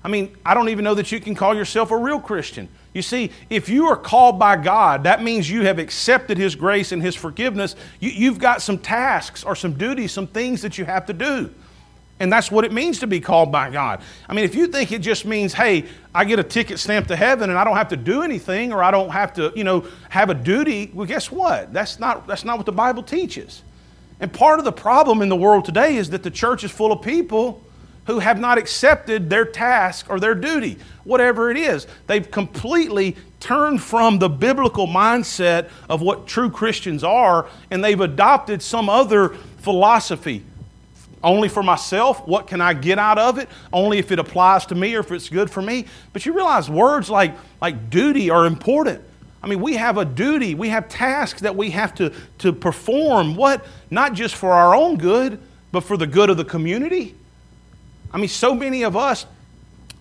I 0.04 0.08
mean, 0.08 0.36
I 0.46 0.54
don't 0.54 0.70
even 0.70 0.84
know 0.84 0.96
that 0.96 1.12
you 1.12 1.20
can 1.20 1.36
call 1.36 1.56
yourself 1.56 1.92
a 1.92 1.98
real 1.98 2.20
Christian. 2.20 2.70
You 2.94 3.02
see, 3.02 3.32
if 3.50 3.70
you 3.70 3.88
are 3.88 3.96
called 3.96 4.38
by 4.38 4.58
God, 4.58 5.04
that 5.04 5.24
means 5.24 5.50
you 5.50 5.66
have 5.66 5.80
accepted 5.80 6.38
His 6.38 6.56
grace 6.56 6.92
and 6.92 7.02
His 7.02 7.16
forgiveness. 7.16 7.76
You, 8.00 8.30
have 8.32 8.40
got 8.40 8.62
some 8.62 8.78
tasks 8.78 9.44
or 9.44 9.56
some 9.56 9.74
duties, 9.74 10.12
some 10.12 10.28
things 10.28 10.62
that 10.64 10.78
you 10.78 10.86
have 10.86 11.06
to 11.06 11.14
do. 11.14 11.54
And 12.22 12.32
that's 12.32 12.52
what 12.52 12.64
it 12.64 12.72
means 12.72 13.00
to 13.00 13.08
be 13.08 13.20
called 13.20 13.52
by 13.52 13.72
God. 13.72 14.00
I 14.30 14.36
mean, 14.36 14.46
if 14.46 14.54
you 14.54 14.68
think 14.68 14.92
it 14.92 15.00
just 15.00 15.26
means, 15.26 15.54
hey, 15.54 15.86
I 16.14 16.24
get 16.24 16.38
a 16.38 16.44
ticket 16.44 16.78
stamped 16.78 17.10
to 17.10 17.16
heaven 17.16 17.50
and 17.50 17.58
I 17.58 17.64
don't 17.64 17.76
have 17.76 17.88
to 17.90 17.98
do 17.98 18.22
anything 18.22 18.72
or 18.72 18.84
I 18.84 18.92
don't 18.92 19.10
have 19.10 19.34
to, 19.34 19.52
you 19.56 19.64
know, 19.64 19.88
have 20.10 20.30
a 20.30 20.36
duty, 20.36 20.92
well, 20.94 21.08
guess 21.08 21.32
what? 21.32 21.74
That's 21.74 22.00
not, 22.00 22.28
that's 22.28 22.46
not 22.46 22.58
what 22.58 22.68
the 22.68 22.72
Bible 22.72 23.02
teaches. 23.02 23.64
And 24.20 24.32
part 24.32 24.60
of 24.60 24.66
the 24.66 24.72
problem 24.72 25.24
in 25.24 25.30
the 25.30 25.36
world 25.36 25.66
today 25.66 25.96
is 25.96 26.12
that 26.12 26.22
the 26.22 26.30
church 26.30 26.64
is 26.64 26.70
full 26.70 26.92
of 26.92 27.02
people 27.02 27.64
who 28.06 28.20
have 28.20 28.40
not 28.40 28.60
accepted 28.60 29.32
their 29.32 29.46
task 29.46 30.06
or 30.08 30.20
their 30.20 30.36
duty, 30.36 30.78
whatever 31.06 31.50
it 31.50 31.58
is. 31.58 31.88
They've 32.06 32.30
completely 32.30 33.16
turned 33.40 33.82
from 33.82 34.20
the 34.20 34.30
biblical 34.30 34.86
mindset 34.86 35.70
of 35.90 36.04
what 36.04 36.28
true 36.28 36.52
Christians 36.52 37.04
are 37.04 37.50
and 37.72 37.84
they've 37.84 38.00
adopted 38.00 38.62
some 38.62 38.92
other 38.92 39.30
philosophy. 39.58 40.44
Only 41.24 41.50
for 41.50 41.62
myself, 41.62 42.28
what 42.28 42.48
can 42.48 42.62
I 42.62 42.74
get 42.74 42.98
out 42.98 43.20
of 43.20 43.38
it? 43.38 43.48
Only 43.72 44.00
if 44.00 44.12
it 44.12 44.20
applies 44.20 44.66
to 44.68 44.76
me 44.76 44.96
or 44.96 45.02
if 45.02 45.12
it's 45.12 45.30
good 45.30 45.52
for 45.52 45.62
me. 45.62 45.86
But 46.14 46.26
you 46.26 46.34
realize 46.34 46.70
words 46.70 47.10
like, 47.10 47.36
like 47.62 47.90
duty 47.90 48.30
are 48.30 48.46
important. 48.46 49.04
I 49.44 49.48
mean, 49.48 49.62
we 49.62 49.76
have 49.76 49.98
a 49.98 50.06
duty, 50.06 50.56
we 50.56 50.70
have 50.70 50.88
tasks 50.90 51.42
that 51.42 51.56
we 51.56 51.72
have 51.72 51.94
to, 51.96 52.14
to 52.40 52.54
perform. 52.54 53.36
What? 53.36 53.66
Not 53.90 54.14
just 54.14 54.36
for 54.36 54.52
our 54.52 54.76
own 54.76 54.98
good, 54.98 55.40
but 55.72 55.82
for 55.82 55.98
the 55.98 56.08
good 56.08 56.30
of 56.30 56.38
the 56.38 56.46
community. 56.46 57.16
I 58.14 58.18
mean, 58.18 58.30
so 58.30 58.54
many 58.54 58.84
of 58.84 58.96
us 58.96 59.26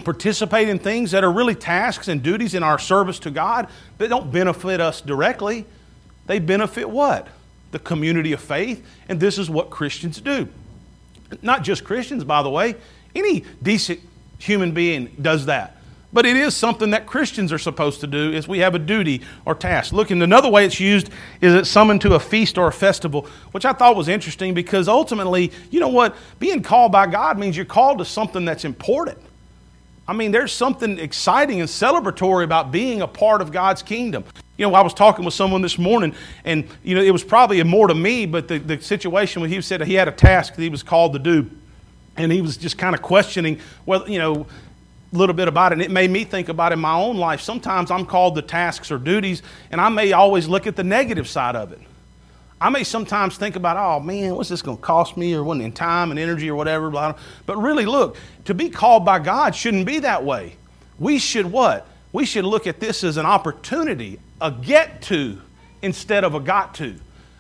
participate 0.05 0.69
in 0.69 0.79
things 0.79 1.11
that 1.11 1.25
are 1.25 1.31
really 1.31 1.55
tasks 1.55 2.09
and 2.09 2.23
duties 2.23 2.55
in 2.55 2.63
our 2.63 2.79
service 2.79 3.19
to 3.21 3.31
God 3.31 3.69
that 3.99 4.09
don't 4.09 4.33
benefit 4.33 4.81
us 4.81 5.01
directly. 5.01 5.67
They 6.27 6.39
benefit 6.39 6.89
what? 6.89 7.29
The 7.71 7.79
community 7.79 8.33
of 8.33 8.41
faith, 8.41 8.85
and 9.09 9.21
this 9.21 9.39
is 9.39 9.49
what 9.49 9.71
Christians 9.71 10.21
do. 10.21 10.49
Not 11.43 11.63
just 11.63 11.85
Christians, 11.85 12.25
by 12.25 12.43
the 12.43 12.51
way, 12.51 12.77
any 13.15 13.45
decent 13.63 14.01
human 14.39 14.73
being 14.73 15.15
does 15.21 15.47
that. 15.47 15.77
But 16.13 16.27
it 16.27 16.37
is 16.37 16.57
something 16.57 16.91
that 16.91 17.07
Christians 17.07 17.53
are 17.53 17.59
supposed 17.59 18.01
to 18.01 18.07
do 18.09 18.33
is 18.33 18.49
we 18.49 18.59
have 18.59 18.75
a 18.75 18.81
duty 18.81 19.23
or 19.45 19.55
task. 19.55 19.93
Look, 19.93 20.11
and 20.11 20.21
another 20.23 20.49
way 20.49 20.65
it's 20.65 20.81
used 20.81 21.09
is 21.41 21.55
it's 21.55 21.71
summoned 21.71 22.01
to 22.01 22.15
a 22.15 22.21
feast 22.21 22.59
or 22.59 22.67
a 22.67 22.73
festival, 22.73 23.29
which 23.53 23.65
I 23.65 23.73
thought 23.73 23.95
was 23.95 24.09
interesting 24.09 24.53
because 24.53 24.89
ultimately, 24.89 25.53
you 25.71 25.79
know 25.79 25.89
what? 25.89 26.17
Being 26.41 26.63
called 26.63 26.91
by 26.91 27.07
God 27.07 27.39
means 27.39 27.57
you're 27.57 27.65
called 27.65 27.99
to 27.99 28.05
something 28.05 28.45
that's 28.45 28.65
important. 28.65 29.19
I 30.09 30.13
mean, 30.13 30.33
there's 30.33 30.53
something 30.53 30.99
exciting 30.99 31.61
and 31.61 31.69
celebratory 31.69 32.43
about 32.43 32.73
being 32.73 33.03
a 33.03 33.07
part 33.07 33.41
of 33.41 33.53
God's 33.53 33.81
kingdom. 33.81 34.25
You 34.61 34.67
know, 34.69 34.75
I 34.75 34.83
was 34.83 34.93
talking 34.93 35.25
with 35.25 35.33
someone 35.33 35.63
this 35.63 35.79
morning, 35.79 36.15
and, 36.45 36.69
you 36.83 36.95
know, 36.95 37.01
it 37.01 37.13
was 37.13 37.25
probably 37.25 37.63
more 37.63 37.89
to 37.89 37.95
me, 37.95 38.27
but 38.27 38.47
the, 38.47 38.59
the 38.59 38.79
situation 38.83 39.41
when 39.41 39.49
he 39.49 39.59
said 39.63 39.81
he 39.81 39.95
had 39.95 40.07
a 40.07 40.13
task 40.13 40.55
that 40.55 40.61
he 40.61 40.69
was 40.69 40.83
called 40.83 41.15
to 41.15 41.19
do, 41.19 41.51
and 42.19 42.31
he 42.31 42.43
was 42.43 42.59
just 42.59 42.77
kind 42.77 42.95
of 42.95 43.01
questioning 43.01 43.59
well, 43.87 44.07
you 44.07 44.19
know, 44.19 44.47
a 45.15 45.17
little 45.17 45.35
bit 45.35 45.49
about 45.49 45.73
it, 45.73 45.77
and 45.77 45.83
it 45.83 45.91
made 45.91 46.11
me 46.11 46.25
think 46.25 46.51
about 46.51 46.73
in 46.73 46.79
my 46.79 46.93
own 46.93 47.17
life. 47.17 47.41
Sometimes 47.41 47.91
I'm 47.91 48.05
called 48.05 48.35
to 48.35 48.43
tasks 48.43 48.91
or 48.91 48.99
duties, 48.99 49.43
and 49.71 49.81
I 49.81 49.89
may 49.89 50.13
always 50.13 50.47
look 50.47 50.67
at 50.67 50.77
the 50.77 50.85
negative 50.85 51.27
side 51.27 51.57
of 51.57 51.73
it. 51.73 51.81
I 52.61 52.69
may 52.69 52.85
sometimes 52.85 53.39
think 53.39 53.57
about, 53.57 53.79
oh 53.79 53.99
man, 53.99 54.35
what's 54.35 54.51
this 54.51 54.61
going 54.61 54.77
to 54.77 54.83
cost 54.83 55.17
me, 55.17 55.33
or 55.33 55.43
what 55.43 55.59
in 55.59 55.73
time 55.73 56.11
and 56.11 56.21
energy 56.21 56.51
or 56.51 56.55
whatever. 56.55 56.91
Blah. 56.91 57.15
But 57.47 57.57
really, 57.57 57.87
look, 57.87 58.19
to 58.45 58.53
be 58.53 58.69
called 58.69 59.07
by 59.07 59.21
God 59.21 59.55
shouldn't 59.55 59.87
be 59.87 60.01
that 60.01 60.23
way. 60.23 60.57
We 60.99 61.19
should 61.19 61.47
what? 61.47 61.87
We 62.13 62.27
should 62.27 62.45
look 62.45 62.67
at 62.67 62.79
this 62.79 63.03
as 63.05 63.17
an 63.17 63.25
opportunity, 63.25 64.21
a 64.41 64.51
get 64.51 65.03
to 65.03 65.41
instead 65.83 66.25
of 66.25 66.35
a 66.35 66.41
got 66.41 66.75
to. 66.77 66.97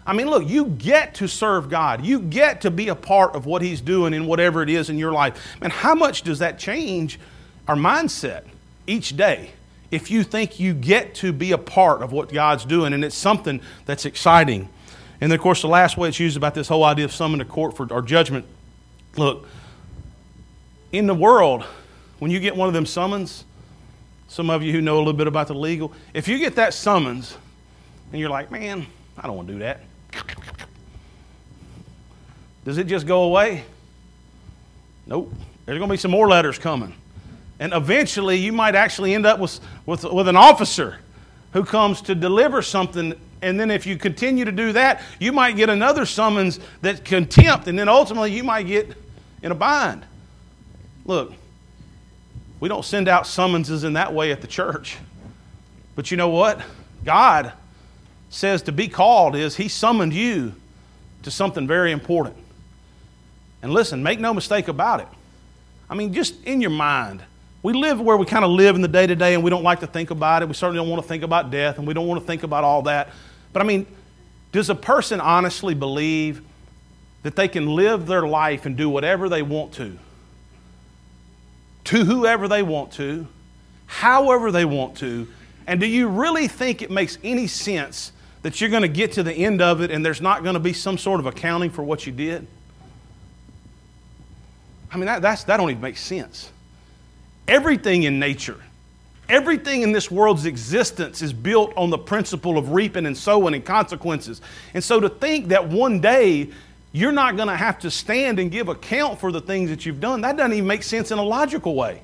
I 0.07 0.13
mean, 0.13 0.29
look, 0.29 0.49
you 0.49 0.67
get 0.67 1.15
to 1.17 1.29
serve 1.29 1.69
God. 1.69 2.05
You 2.05 2.21
get 2.21 2.63
to 2.63 2.71
be 2.71 2.89
a 2.89 2.95
part 2.95 3.35
of 3.37 3.47
what 3.47 3.63
He's 3.63 3.81
doing 3.81 4.15
in 4.15 4.27
whatever 4.27 4.63
it 4.63 4.71
is 4.71 4.91
in 4.91 4.99
your 4.99 5.13
life. 5.13 5.57
Man, 5.61 5.71
how 5.71 5.95
much 5.95 6.23
does 6.23 6.41
that 6.41 6.59
change 6.59 7.21
our 7.69 7.77
mindset 7.77 8.45
each 8.87 9.17
day 9.17 9.51
if 9.91 10.11
you 10.11 10.23
think 10.23 10.61
you 10.61 10.75
get 10.75 11.15
to 11.17 11.33
be 11.33 11.53
a 11.53 11.59
part 11.59 12.03
of 12.03 12.13
what 12.13 12.33
God's 12.33 12.65
doing 12.65 12.93
and 12.93 13.05
it's 13.05 13.17
something 13.17 13.61
that's 13.87 14.05
exciting. 14.05 14.69
And 15.21 15.31
then, 15.31 15.39
of 15.39 15.43
course, 15.43 15.63
the 15.63 15.69
last 15.69 15.97
way 15.97 16.09
it's 16.09 16.21
used 16.21 16.37
about 16.37 16.55
this 16.55 16.69
whole 16.69 16.85
idea 16.85 17.05
of 17.05 17.13
summoning 17.13 17.47
to 17.47 17.53
court 17.53 17.77
for 17.77 17.93
our 17.93 18.03
judgment. 18.03 18.47
Look, 19.17 19.47
in 20.93 21.07
the 21.07 21.15
world, 21.15 21.65
when 22.19 22.31
you 22.31 22.41
get 22.41 22.57
one 22.57 22.69
of 22.69 22.75
them 22.75 22.87
summons, 22.87 23.45
some 24.31 24.49
of 24.49 24.63
you 24.63 24.71
who 24.71 24.81
know 24.81 24.95
a 24.95 24.99
little 24.99 25.13
bit 25.13 25.27
about 25.27 25.49
the 25.49 25.55
legal, 25.55 25.93
if 26.15 26.29
you 26.29 26.39
get 26.39 26.55
that 26.55 26.73
summons 26.73 27.37
and 28.13 28.21
you're 28.21 28.31
like, 28.31 28.53
man, 28.53 28.87
I 29.19 29.27
don't 29.27 29.35
want 29.35 29.49
to 29.49 29.55
do 29.55 29.59
that, 29.59 29.81
does 32.65 32.79
it 32.79 32.87
just 32.87 33.09
go 33.09 33.25
away? 33.25 33.65
Nope. 35.05 35.35
There's 35.67 35.79
going 35.79 35.89
to 35.89 35.93
be 35.93 35.99
some 35.99 36.13
more 36.13 36.29
letters 36.29 36.61
coming. 36.61 36.95
And 37.59 37.73
eventually, 37.73 38.37
you 38.37 38.53
might 38.53 38.77
actually 38.77 39.15
end 39.15 39.27
up 39.27 39.41
with, 39.41 39.59
with, 39.85 40.05
with 40.05 40.29
an 40.29 40.37
officer 40.37 40.99
who 41.53 41.65
comes 41.65 42.01
to 42.03 42.15
deliver 42.15 42.63
something. 42.63 43.15
And 43.43 43.59
then, 43.59 43.69
if 43.69 43.85
you 43.85 43.97
continue 43.97 44.45
to 44.45 44.53
do 44.53 44.73
that, 44.75 45.03
you 45.19 45.33
might 45.33 45.57
get 45.57 45.69
another 45.69 46.07
summons 46.07 46.61
that 46.83 47.05
contempt. 47.05 47.67
And 47.67 47.77
then 47.77 47.89
ultimately, 47.89 48.31
you 48.31 48.45
might 48.45 48.69
get 48.69 48.97
in 49.43 49.51
a 49.51 49.57
bind. 49.57 50.05
Look, 51.05 51.33
we 52.61 52.69
don't 52.69 52.85
send 52.85 53.09
out 53.09 53.27
summonses 53.27 53.85
in 53.85 53.95
that 53.95 54.13
way 54.15 54.31
at 54.31 54.43
the 54.43 54.47
church. 54.47 54.99
But 55.97 56.11
you 56.11 56.17
know 56.17 56.29
what? 56.29 56.61
God 57.05 57.53
says 58.29 58.63
to 58.63 58.73
be 58.73 58.87
called 58.87 59.35
is 59.35 59.57
He 59.57 59.69
summoned 59.69 60.13
you 60.13 60.55
to 61.23 61.31
something 61.31 61.67
very 61.67 61.91
important. 61.91 62.37
And 63.63 63.73
listen, 63.73 64.03
make 64.03 64.21
no 64.21 64.33
mistake 64.33 64.69
about 64.69 65.01
it. 65.01 65.09
I 65.89 65.95
mean, 65.95 66.13
just 66.13 66.43
in 66.45 66.61
your 66.61 66.71
mind, 66.71 67.23
we 67.63 67.73
live 67.73 68.01
where 68.01 68.17
we 68.17 68.25
kind 68.25 68.45
of 68.45 68.51
live 68.51 68.75
in 68.75 68.81
the 68.81 68.89
day 68.89 69.07
to 69.07 69.17
day 69.17 69.35
and 69.35 69.43
we 69.43 69.51
don't 69.51 69.65
like 69.65 69.81
to 69.81 69.87
think 69.87 70.11
about 70.11 70.43
it. 70.43 70.49
We 70.49 70.55
certainly 70.55 70.79
don't 70.79 70.89
want 70.89 71.03
to 71.03 71.09
think 71.09 71.23
about 71.23 71.51
death 71.51 71.79
and 71.79 71.87
we 71.87 71.93
don't 71.93 72.07
want 72.07 72.21
to 72.21 72.27
think 72.27 72.43
about 72.43 72.65
all 72.65 72.83
that. 72.83 73.11
But 73.53 73.63
I 73.63 73.65
mean, 73.67 73.87
does 74.53 74.71
a 74.71 74.75
person 74.75 75.21
honestly 75.21 75.75
believe 75.75 76.43
that 77.23 77.37
they 77.37 77.49
can 77.49 77.67
live 77.67 78.07
their 78.07 78.27
life 78.27 78.65
and 78.65 78.77
do 78.77 78.89
whatever 78.89 79.29
they 79.29 79.43
want 79.43 79.73
to, 79.75 79.99
to 81.91 82.05
whoever 82.05 82.47
they 82.47 82.63
want 82.63 82.93
to, 82.93 83.27
however 83.87 84.53
they 84.53 84.65
want 84.65 84.97
to? 84.99 85.27
And 85.67 85.81
do 85.81 85.87
you 85.87 86.07
really 86.07 86.47
think 86.47 86.83
it 86.83 86.91
makes 86.91 87.19
any 87.25 87.49
sense 87.49 88.13
that 88.43 88.61
you're 88.61 88.71
going 88.71 88.83
to 88.83 88.89
get 88.89 89.13
to 89.13 89.25
the 89.25 89.33
end 89.33 89.61
of 89.61 89.81
it 89.81 89.91
and 89.91 90.07
there's 90.07 90.21
not 90.21 90.45
going 90.45 90.55
to 90.55 90.61
be 90.61 90.73
some 90.73 90.97
sort 90.97 91.19
of 91.19 91.27
accounting 91.27 91.69
for 91.69 91.83
what 91.83 92.07
you 92.07 92.13
did? 92.13 92.47
I 94.93 94.99
mean, 94.99 95.07
that, 95.07 95.21
that's, 95.21 95.43
that 95.45 95.57
don't 95.57 95.69
even 95.69 95.83
make 95.83 95.97
sense. 95.97 96.53
Everything 97.49 98.05
in 98.05 98.21
nature, 98.21 98.61
everything 99.29 99.83
in 99.83 99.91
this 99.91 100.13
world's 100.13 100.47
existence 100.47 101.23
is 101.23 101.33
built 101.33 101.73
on 101.77 101.91
the 101.91 101.99
principle 101.99 102.57
of 102.57 102.71
reaping 102.71 103.05
and 103.05 103.19
sowing 103.19 103.55
and 103.55 103.65
consequences. 103.65 104.41
And 104.75 104.83
so 104.83 105.01
to 105.01 105.09
think 105.09 105.49
that 105.49 105.69
one 105.69 106.01
day 106.01 106.51
you're 106.93 107.13
not 107.13 107.37
going 107.37 107.49
to 107.49 107.57
have 107.57 107.79
to 107.81 107.91
stand 107.91 108.39
and 108.39 108.51
give 108.51 108.69
account 108.69 109.21
for 109.21 109.31
the 109.31 109.41
things 109.41 109.71
that 109.71 109.87
you've 109.87 110.01
done, 110.01 110.23
that 110.23 110.37
doesn't 110.37 110.53
even 110.53 110.67
make 110.67 110.83
sense 110.83 111.11
in 111.11 111.19
a 111.19 111.23
logical 111.23 111.75
way. 111.75 112.03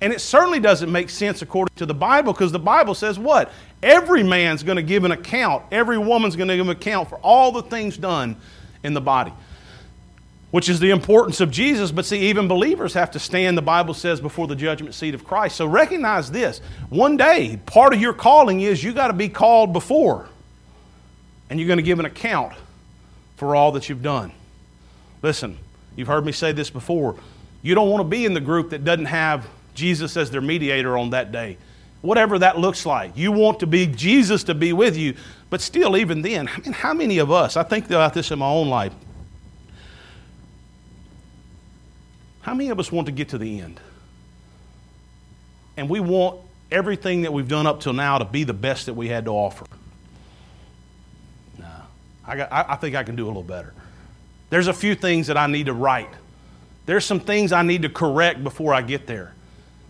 And 0.00 0.12
it 0.12 0.20
certainly 0.20 0.58
doesn't 0.58 0.90
make 0.90 1.10
sense 1.10 1.42
according 1.42 1.76
to 1.76 1.86
the 1.86 1.94
Bible 1.94 2.32
because 2.32 2.50
the 2.50 2.58
Bible 2.58 2.94
says 2.94 3.18
what? 3.18 3.52
Every 3.82 4.22
man's 4.22 4.62
going 4.62 4.76
to 4.76 4.82
give 4.82 5.04
an 5.04 5.12
account, 5.12 5.64
every 5.70 5.98
woman's 5.98 6.34
going 6.34 6.48
to 6.48 6.56
give 6.56 6.66
an 6.66 6.72
account 6.72 7.08
for 7.08 7.18
all 7.18 7.52
the 7.52 7.62
things 7.62 7.96
done 7.96 8.36
in 8.82 8.94
the 8.94 9.00
body 9.00 9.32
which 10.52 10.68
is 10.68 10.78
the 10.78 10.90
importance 10.90 11.40
of 11.40 11.50
Jesus. 11.50 11.90
But 11.90 12.04
see, 12.04 12.28
even 12.28 12.46
believers 12.46 12.94
have 12.94 13.10
to 13.12 13.18
stand, 13.18 13.58
the 13.58 13.62
Bible 13.62 13.94
says, 13.94 14.20
before 14.20 14.46
the 14.46 14.54
judgment 14.54 14.94
seat 14.94 15.14
of 15.14 15.24
Christ. 15.24 15.56
So 15.56 15.66
recognize 15.66 16.30
this. 16.30 16.60
One 16.90 17.16
day, 17.16 17.58
part 17.66 17.94
of 17.94 18.00
your 18.00 18.12
calling 18.12 18.60
is 18.60 18.84
you 18.84 18.92
got 18.92 19.08
to 19.08 19.14
be 19.14 19.30
called 19.30 19.72
before, 19.72 20.28
and 21.48 21.58
you're 21.58 21.66
going 21.66 21.78
to 21.78 21.82
give 21.82 21.98
an 21.98 22.04
account 22.04 22.52
for 23.42 23.56
all 23.56 23.72
that 23.72 23.88
you've 23.88 24.04
done. 24.04 24.30
Listen, 25.20 25.58
you've 25.96 26.06
heard 26.06 26.24
me 26.24 26.30
say 26.30 26.52
this 26.52 26.70
before. 26.70 27.16
You 27.60 27.74
don't 27.74 27.90
want 27.90 28.00
to 28.00 28.08
be 28.08 28.24
in 28.24 28.34
the 28.34 28.40
group 28.40 28.70
that 28.70 28.84
doesn't 28.84 29.06
have 29.06 29.48
Jesus 29.74 30.16
as 30.16 30.30
their 30.30 30.40
mediator 30.40 30.96
on 30.96 31.10
that 31.10 31.32
day. 31.32 31.58
Whatever 32.02 32.38
that 32.38 32.58
looks 32.58 32.86
like. 32.86 33.16
You 33.16 33.32
want 33.32 33.58
to 33.58 33.66
be 33.66 33.88
Jesus 33.88 34.44
to 34.44 34.54
be 34.54 34.72
with 34.72 34.96
you, 34.96 35.16
but 35.50 35.60
still, 35.60 35.96
even 35.96 36.22
then, 36.22 36.46
I 36.46 36.60
mean, 36.60 36.72
how 36.72 36.94
many 36.94 37.18
of 37.18 37.32
us, 37.32 37.56
I 37.56 37.64
think 37.64 37.86
about 37.86 38.14
this 38.14 38.30
in 38.30 38.38
my 38.38 38.46
own 38.46 38.68
life, 38.68 38.92
How 42.42 42.54
many 42.54 42.70
of 42.70 42.78
us 42.78 42.92
want 42.92 43.06
to 43.06 43.12
get 43.12 43.30
to 43.30 43.38
the 43.38 43.60
end? 43.60 43.80
And 45.76 45.88
we 45.88 45.98
want 45.98 46.40
everything 46.70 47.22
that 47.22 47.32
we've 47.32 47.48
done 47.48 47.66
up 47.66 47.80
till 47.80 47.92
now 47.92 48.18
to 48.18 48.24
be 48.24 48.44
the 48.44 48.52
best 48.52 48.86
that 48.86 48.94
we 48.94 49.08
had 49.08 49.24
to 49.24 49.32
offer. 49.32 49.66
I, 52.26 52.36
got, 52.36 52.52
I, 52.52 52.64
I 52.70 52.76
think 52.76 52.94
I 52.94 53.02
can 53.02 53.16
do 53.16 53.26
a 53.26 53.28
little 53.28 53.42
better. 53.42 53.72
There's 54.50 54.68
a 54.68 54.72
few 54.72 54.94
things 54.94 55.28
that 55.28 55.36
I 55.36 55.46
need 55.46 55.66
to 55.66 55.72
right. 55.72 56.10
There's 56.86 57.04
some 57.04 57.20
things 57.20 57.52
I 57.52 57.62
need 57.62 57.82
to 57.82 57.88
correct 57.88 58.42
before 58.44 58.74
I 58.74 58.82
get 58.82 59.06
there. 59.06 59.34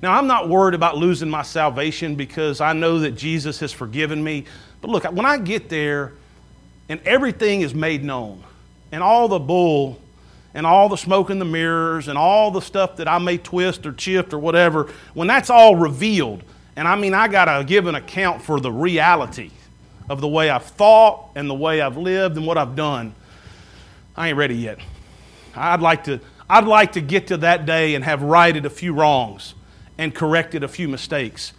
Now, 0.02 0.16
I'm 0.16 0.26
not 0.26 0.48
worried 0.48 0.74
about 0.74 0.96
losing 0.96 1.30
my 1.30 1.42
salvation 1.42 2.16
because 2.16 2.60
I 2.60 2.72
know 2.72 2.98
that 3.00 3.12
Jesus 3.12 3.60
has 3.60 3.72
forgiven 3.72 4.22
me. 4.22 4.44
But 4.80 4.90
look, 4.90 5.04
when 5.04 5.24
I 5.24 5.38
get 5.38 5.68
there 5.68 6.12
and 6.88 7.00
everything 7.04 7.60
is 7.60 7.74
made 7.74 8.02
known 8.02 8.42
and 8.90 9.02
all 9.02 9.28
the 9.28 9.38
bull 9.38 10.00
and 10.54 10.66
all 10.66 10.88
the 10.88 10.96
smoke 10.96 11.30
in 11.30 11.38
the 11.38 11.44
mirrors 11.44 12.08
and 12.08 12.18
all 12.18 12.50
the 12.50 12.60
stuff 12.60 12.96
that 12.96 13.06
I 13.08 13.18
may 13.18 13.38
twist 13.38 13.86
or 13.86 13.96
shift 13.96 14.34
or 14.34 14.38
whatever, 14.38 14.90
when 15.14 15.28
that's 15.28 15.50
all 15.50 15.76
revealed, 15.76 16.42
and 16.74 16.88
I 16.88 16.96
mean, 16.96 17.14
I 17.14 17.28
got 17.28 17.44
to 17.44 17.64
give 17.64 17.86
an 17.86 17.94
account 17.94 18.42
for 18.42 18.60
the 18.60 18.72
reality 18.72 19.50
of 20.12 20.20
the 20.20 20.28
way 20.28 20.50
I've 20.50 20.64
thought 20.64 21.30
and 21.34 21.48
the 21.48 21.54
way 21.54 21.80
I've 21.80 21.96
lived 21.96 22.36
and 22.36 22.46
what 22.46 22.58
I've 22.58 22.76
done, 22.76 23.14
I 24.14 24.28
ain't 24.28 24.36
ready 24.36 24.56
yet. 24.56 24.78
I'd 25.56 25.80
like 25.80 26.04
to, 26.04 26.20
I'd 26.50 26.66
like 26.66 26.92
to 26.92 27.00
get 27.00 27.28
to 27.28 27.38
that 27.38 27.64
day 27.64 27.94
and 27.94 28.04
have 28.04 28.22
righted 28.22 28.66
a 28.66 28.70
few 28.70 28.92
wrongs 28.92 29.54
and 29.96 30.14
corrected 30.14 30.64
a 30.64 30.68
few 30.68 30.86
mistakes. 30.86 31.54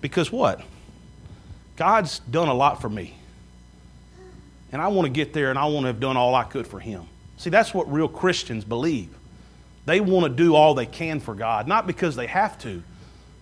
Because 0.00 0.30
what? 0.30 0.62
God's 1.74 2.20
done 2.20 2.46
a 2.46 2.54
lot 2.54 2.80
for 2.80 2.88
me. 2.88 3.16
And 4.70 4.80
I 4.80 4.86
want 4.86 5.06
to 5.06 5.10
get 5.10 5.32
there 5.32 5.50
and 5.50 5.58
I 5.58 5.64
want 5.64 5.82
to 5.82 5.88
have 5.88 5.98
done 5.98 6.16
all 6.16 6.36
I 6.36 6.44
could 6.44 6.68
for 6.68 6.78
Him. 6.78 7.06
See, 7.38 7.50
that's 7.50 7.74
what 7.74 7.92
real 7.92 8.06
Christians 8.06 8.64
believe. 8.64 9.08
They 9.84 10.00
want 10.00 10.26
to 10.26 10.28
do 10.28 10.54
all 10.54 10.74
they 10.74 10.86
can 10.86 11.18
for 11.18 11.34
God, 11.34 11.66
not 11.66 11.88
because 11.88 12.14
they 12.14 12.28
have 12.28 12.56
to, 12.60 12.84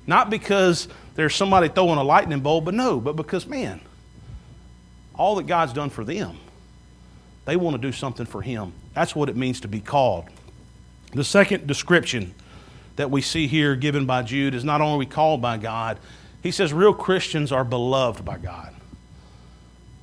not 0.06 0.30
because 0.30 0.88
there's 1.16 1.34
somebody 1.34 1.68
throwing 1.68 1.98
a 1.98 2.02
lightning 2.02 2.40
bolt, 2.40 2.64
but 2.64 2.72
no, 2.72 2.98
but 2.98 3.14
because, 3.14 3.46
man, 3.46 3.82
all 5.18 5.34
that 5.36 5.46
God's 5.46 5.72
done 5.72 5.90
for 5.90 6.04
them, 6.04 6.38
they 7.44 7.56
want 7.56 7.74
to 7.74 7.82
do 7.82 7.92
something 7.92 8.24
for 8.24 8.40
Him. 8.40 8.72
That's 8.94 9.14
what 9.14 9.28
it 9.28 9.36
means 9.36 9.60
to 9.60 9.68
be 9.68 9.80
called. 9.80 10.26
The 11.12 11.24
second 11.24 11.66
description 11.66 12.34
that 12.96 13.10
we 13.10 13.20
see 13.20 13.46
here 13.46 13.76
given 13.76 14.06
by 14.06 14.22
Jude 14.22 14.54
is 14.54 14.64
not 14.64 14.80
only 14.80 15.06
called 15.06 15.40
by 15.40 15.56
God, 15.56 15.98
he 16.42 16.50
says 16.50 16.72
real 16.72 16.94
Christians 16.94 17.52
are 17.52 17.64
beloved 17.64 18.24
by 18.24 18.38
God. 18.38 18.74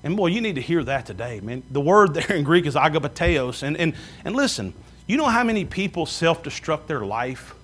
And 0.04 0.15
boy, 0.15 0.28
you 0.28 0.41
need 0.41 0.56
to 0.56 0.62
hear 0.62 0.84
that 0.84 1.06
today, 1.06 1.39
man. 1.39 1.63
The 1.71 1.82
word 1.82 2.13
there 2.13 2.36
in 2.36 2.43
Greek 2.43 2.65
is 2.65 2.75
agapeteos. 2.75 3.63
And, 3.63 3.75
and, 3.78 3.95
and 4.23 4.36
listen, 4.36 4.73
you 5.08 5.17
know 5.17 5.25
how 5.25 5.43
many 5.43 5.65
people 5.65 6.06
self 6.06 6.43
destruct 6.43 6.88
their 6.88 7.06
life 7.06 7.56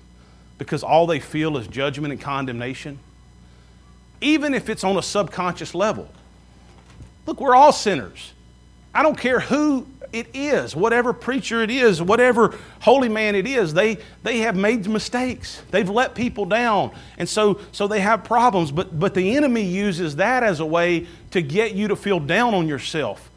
because 0.58 0.84
all 0.84 1.08
they 1.08 1.20
feel 1.20 1.58
is 1.58 1.68
judgment 1.68 2.12
and 2.12 2.22
condemnation? 2.22 3.00
Even 4.22 4.54
if 4.54 4.70
it's 4.70 4.84
on 4.84 4.98
a 4.98 5.02
subconscious 5.02 5.74
level. 5.74 6.10
Look, 7.26 7.40
we're 7.40 7.56
all 7.56 7.72
sinners. 7.72 8.34
I 8.94 9.04
don't 9.04 9.18
care 9.18 9.40
who 9.40 9.88
it 10.12 10.28
is, 10.34 10.76
whatever 10.76 11.14
preacher 11.14 11.62
it 11.62 11.72
is, 11.72 12.02
whatever 12.02 12.58
holy 12.82 13.08
man 13.08 13.34
it 13.34 13.48
is, 13.48 13.74
they, 13.74 13.98
they 14.24 14.40
have 14.40 14.58
made 14.58 14.86
mistakes. 14.88 15.62
They've 15.72 15.90
let 15.90 16.16
people 16.16 16.46
down. 16.46 16.92
And 17.18 17.30
so, 17.30 17.62
so 17.72 17.88
they 17.88 18.02
have 18.02 18.26
problems. 18.26 18.72
But, 18.72 19.00
but 19.00 19.14
the 19.14 19.38
enemy 19.38 19.64
uses 19.64 20.18
that 20.18 20.44
as 20.44 20.60
a 20.60 20.66
way 20.66 21.08
to 21.32 21.42
get 21.42 21.74
you 21.74 21.88
to 21.88 21.96
feel 21.96 22.20
down 22.20 22.54
on 22.54 22.68
yourself. 22.68 23.32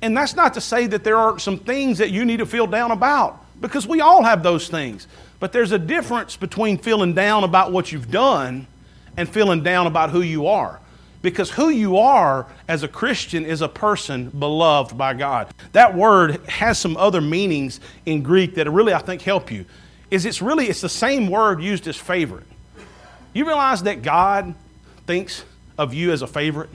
And 0.00 0.16
that's 0.16 0.34
not 0.34 0.54
to 0.54 0.60
say 0.62 0.86
that 0.86 1.04
there 1.04 1.16
aren't 1.16 1.42
some 1.42 1.58
things 1.58 1.98
that 1.98 2.10
you 2.10 2.24
need 2.24 2.38
to 2.38 2.46
feel 2.46 2.66
down 2.66 2.90
about, 2.90 3.44
because 3.60 3.86
we 3.86 4.00
all 4.00 4.22
have 4.22 4.42
those 4.42 4.68
things. 4.68 5.06
But 5.40 5.52
there's 5.52 5.72
a 5.72 5.78
difference 5.78 6.36
between 6.36 6.78
feeling 6.78 7.12
down 7.12 7.44
about 7.44 7.70
what 7.70 7.92
you've 7.92 8.10
done 8.10 8.66
and 9.16 9.28
feeling 9.28 9.62
down 9.62 9.86
about 9.86 10.10
who 10.10 10.22
you 10.22 10.46
are. 10.46 10.80
Because 11.24 11.50
who 11.50 11.70
you 11.70 11.96
are 11.96 12.46
as 12.68 12.82
a 12.82 12.88
Christian 12.88 13.46
is 13.46 13.62
a 13.62 13.68
person 13.68 14.28
beloved 14.28 14.98
by 14.98 15.14
God. 15.14 15.54
That 15.72 15.96
word 15.96 16.46
has 16.48 16.78
some 16.78 16.98
other 16.98 17.22
meanings 17.22 17.80
in 18.04 18.22
Greek 18.22 18.56
that 18.56 18.70
really 18.70 18.92
I 18.92 18.98
think 18.98 19.22
help 19.22 19.50
you. 19.50 19.64
Is 20.10 20.26
it's 20.26 20.42
really 20.42 20.66
it's 20.66 20.82
the 20.82 20.88
same 20.90 21.28
word 21.28 21.62
used 21.62 21.88
as 21.88 21.96
favorite. 21.96 22.44
You 23.32 23.46
realize 23.46 23.84
that 23.84 24.02
God 24.02 24.54
thinks 25.06 25.46
of 25.78 25.94
you 25.94 26.12
as 26.12 26.20
a 26.20 26.26
favorite? 26.26 26.68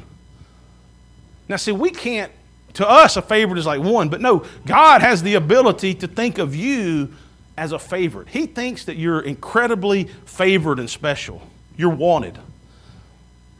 Now 1.47 1.57
see, 1.57 1.71
we 1.71 1.91
can't 1.91 2.31
to 2.73 2.89
us 2.89 3.17
a 3.17 3.21
favorite 3.21 3.59
is 3.59 3.67
like 3.67 3.81
one, 3.81 4.09
but 4.09 4.19
no, 4.19 4.43
God 4.65 5.01
has 5.01 5.21
the 5.21 5.35
ability 5.35 5.93
to 5.93 6.07
think 6.07 6.39
of 6.39 6.55
you 6.55 7.13
as 7.55 7.71
a 7.71 7.77
favorite. 7.77 8.29
He 8.29 8.47
thinks 8.47 8.85
that 8.85 8.95
you're 8.95 9.21
incredibly 9.21 10.05
favored 10.25 10.79
and 10.79 10.89
special. 10.89 11.39
You're 11.77 11.91
wanted 11.91 12.39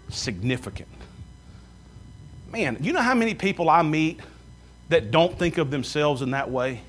significant. 0.10 0.89
Man, 2.52 2.78
you 2.82 2.93
know 2.93 3.02
how 3.02 3.13
many 3.15 3.34
people 3.34 3.69
I 3.69 3.82
meet 3.82 4.19
that 4.89 5.12
don't 5.12 5.38
think 5.38 5.58
of 5.58 5.72
themselves 5.72 6.22
in 6.22 6.32
that 6.32 6.50
way? 6.50 6.82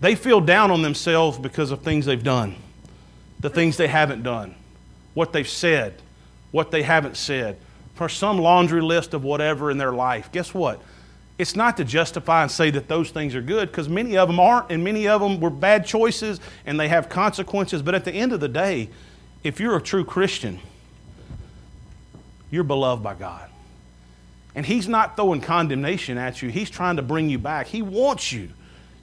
They 0.00 0.14
feel 0.14 0.40
down 0.40 0.70
on 0.70 0.82
themselves 0.82 1.38
because 1.38 1.70
of 1.70 1.82
things 1.82 2.06
they've 2.06 2.22
done, 2.22 2.56
the 3.40 3.50
things 3.50 3.76
they 3.76 3.88
haven't 3.88 4.22
done, 4.22 4.54
what 5.14 5.32
they've 5.32 5.48
said, 5.48 5.94
what 6.50 6.70
they 6.70 6.82
haven't 6.82 7.16
said, 7.16 7.56
for 7.94 8.08
some 8.08 8.38
laundry 8.38 8.82
list 8.82 9.14
of 9.14 9.24
whatever 9.24 9.70
in 9.70 9.78
their 9.78 9.92
life. 9.92 10.30
Guess 10.32 10.52
what? 10.52 10.80
It's 11.38 11.54
not 11.54 11.76
to 11.76 11.84
justify 11.84 12.42
and 12.42 12.50
say 12.50 12.70
that 12.70 12.88
those 12.88 13.10
things 13.10 13.34
are 13.34 13.42
good 13.42 13.70
because 13.70 13.88
many 13.88 14.16
of 14.16 14.28
them 14.28 14.40
aren't, 14.40 14.70
and 14.70 14.82
many 14.82 15.06
of 15.06 15.20
them 15.20 15.40
were 15.40 15.50
bad 15.50 15.86
choices 15.86 16.40
and 16.64 16.80
they 16.80 16.88
have 16.88 17.08
consequences. 17.08 17.82
But 17.82 17.94
at 17.94 18.04
the 18.04 18.12
end 18.12 18.32
of 18.32 18.40
the 18.40 18.48
day, 18.48 18.88
if 19.42 19.60
you're 19.60 19.76
a 19.76 19.82
true 19.82 20.04
Christian, 20.04 20.60
you're 22.56 22.64
beloved 22.64 23.04
by 23.04 23.14
God. 23.14 23.48
And 24.54 24.64
He's 24.64 24.88
not 24.88 25.14
throwing 25.14 25.42
condemnation 25.42 26.16
at 26.16 26.40
you, 26.42 26.48
He's 26.48 26.70
trying 26.70 26.96
to 26.96 27.02
bring 27.02 27.28
you 27.28 27.38
back. 27.38 27.66
He 27.66 27.82
wants 27.82 28.32
you. 28.32 28.48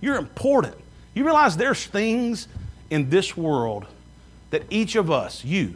You're 0.02 0.18
important. 0.18 0.76
You 1.14 1.24
realize 1.24 1.56
there's 1.56 1.86
things 1.86 2.48
in 2.90 3.10
this 3.10 3.38
world 3.38 3.86
that 4.50 4.64
each 4.70 4.96
of 4.96 5.12
us, 5.12 5.46
you, 5.46 5.76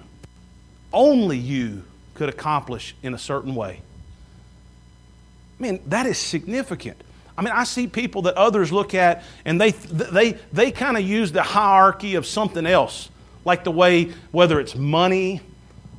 only 0.92 1.38
you, 1.38 1.84
could 2.16 2.30
accomplish 2.30 2.96
in 3.04 3.14
a 3.14 3.18
certain 3.18 3.54
way. 3.54 3.82
Man, 5.60 5.80
that 5.86 6.08
is 6.08 6.18
significant. 6.18 6.98
I 7.38 7.44
mean, 7.44 7.54
I 7.54 7.64
see 7.64 7.86
people 7.86 8.24
that 8.24 8.34
others 8.34 8.72
look 8.72 8.96
at 8.96 9.24
and 9.46 9.62
they, 9.62 9.70
they, 9.70 10.32
they 10.52 10.72
kind 10.72 10.98
of 10.98 11.04
use 11.04 11.32
the 11.32 11.44
hierarchy 11.44 12.16
of 12.16 12.26
something 12.26 12.66
else 12.66 13.12
like 13.46 13.64
the 13.64 13.72
way, 13.72 14.14
whether 14.32 14.60
it's 14.60 14.76
money 14.76 15.42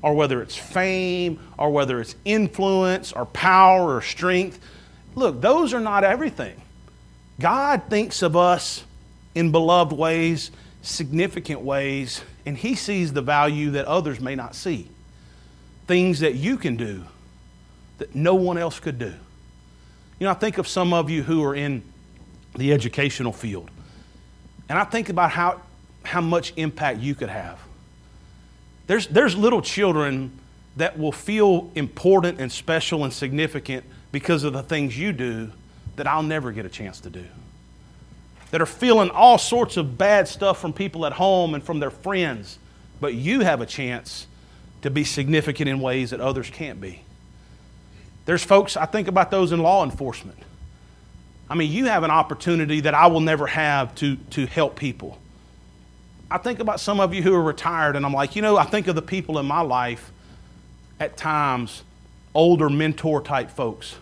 or 0.02 0.14
whether 0.14 0.42
it's 0.42 0.56
fame 0.56 1.40
or 1.58 1.70
whether 1.70 2.00
it's 2.00 2.14
influence 2.24 3.12
or 3.12 3.26
power 3.26 3.96
or 3.96 4.02
strength. 4.02 4.60
Look, 5.14 5.40
those 5.40 5.74
are 5.74 5.80
not 5.80 6.04
everything. 6.04 6.60
God 7.40 7.82
thinks 7.88 8.22
of 8.22 8.36
us 8.36 8.84
in 9.34 9.52
beloved 9.52 9.92
ways, 9.92 10.50
significant 10.82 11.60
ways, 11.60 12.22
and 12.46 12.56
He 12.56 12.74
sees 12.74 13.12
the 13.12 13.22
value 13.22 13.70
that 13.72 13.84
others 13.86 14.20
may 14.20 14.34
not 14.34 14.54
see. 14.54 14.88
Things 15.86 16.20
that 16.20 16.34
you 16.34 16.56
can 16.56 16.76
do 16.76 17.04
that 17.98 18.14
no 18.14 18.34
one 18.34 18.58
else 18.58 18.80
could 18.80 18.98
do. 18.98 19.14
You 20.18 20.24
know, 20.24 20.30
I 20.30 20.34
think 20.34 20.58
of 20.58 20.66
some 20.66 20.92
of 20.92 21.10
you 21.10 21.22
who 21.22 21.44
are 21.44 21.54
in 21.54 21.82
the 22.56 22.72
educational 22.72 23.32
field, 23.32 23.70
and 24.68 24.78
I 24.78 24.84
think 24.84 25.08
about 25.08 25.30
how, 25.30 25.60
how 26.04 26.20
much 26.20 26.52
impact 26.56 26.98
you 26.98 27.14
could 27.14 27.28
have. 27.28 27.58
There's, 28.88 29.06
there's 29.06 29.36
little 29.36 29.62
children 29.62 30.32
that 30.76 30.98
will 30.98 31.12
feel 31.12 31.70
important 31.74 32.40
and 32.40 32.50
special 32.50 33.04
and 33.04 33.12
significant 33.12 33.84
because 34.10 34.44
of 34.44 34.52
the 34.52 34.62
things 34.62 34.98
you 34.98 35.12
do 35.12 35.52
that 35.96 36.06
I'll 36.06 36.22
never 36.22 36.50
get 36.52 36.64
a 36.64 36.68
chance 36.68 37.00
to 37.00 37.10
do. 37.10 37.24
That 38.50 38.62
are 38.62 38.66
feeling 38.66 39.10
all 39.10 39.36
sorts 39.36 39.76
of 39.76 39.98
bad 39.98 40.26
stuff 40.26 40.58
from 40.58 40.72
people 40.72 41.04
at 41.04 41.12
home 41.12 41.54
and 41.54 41.62
from 41.62 41.80
their 41.80 41.90
friends, 41.90 42.58
but 43.00 43.14
you 43.14 43.40
have 43.40 43.60
a 43.60 43.66
chance 43.66 44.26
to 44.82 44.90
be 44.90 45.04
significant 45.04 45.68
in 45.68 45.80
ways 45.80 46.10
that 46.10 46.20
others 46.20 46.48
can't 46.48 46.80
be. 46.80 47.02
There's 48.24 48.42
folks, 48.42 48.76
I 48.76 48.86
think 48.86 49.06
about 49.08 49.30
those 49.30 49.52
in 49.52 49.60
law 49.60 49.84
enforcement. 49.84 50.38
I 51.50 51.54
mean, 51.54 51.70
you 51.72 51.86
have 51.86 52.04
an 52.04 52.10
opportunity 52.10 52.80
that 52.80 52.94
I 52.94 53.08
will 53.08 53.20
never 53.20 53.46
have 53.46 53.94
to, 53.96 54.16
to 54.30 54.46
help 54.46 54.76
people. 54.76 55.18
I 56.30 56.38
think 56.38 56.60
about 56.60 56.80
some 56.80 57.00
of 57.00 57.14
you 57.14 57.22
who 57.22 57.34
are 57.34 57.42
retired, 57.42 57.96
and 57.96 58.04
I'm 58.04 58.12
like, 58.12 58.36
you 58.36 58.42
know, 58.42 58.56
I 58.56 58.64
think 58.64 58.86
of 58.86 58.94
the 58.94 59.02
people 59.02 59.38
in 59.38 59.46
my 59.46 59.62
life 59.62 60.12
at 61.00 61.16
times, 61.16 61.82
older 62.34 62.68
mentor 62.68 63.22
type 63.22 63.50
folks 63.50 63.96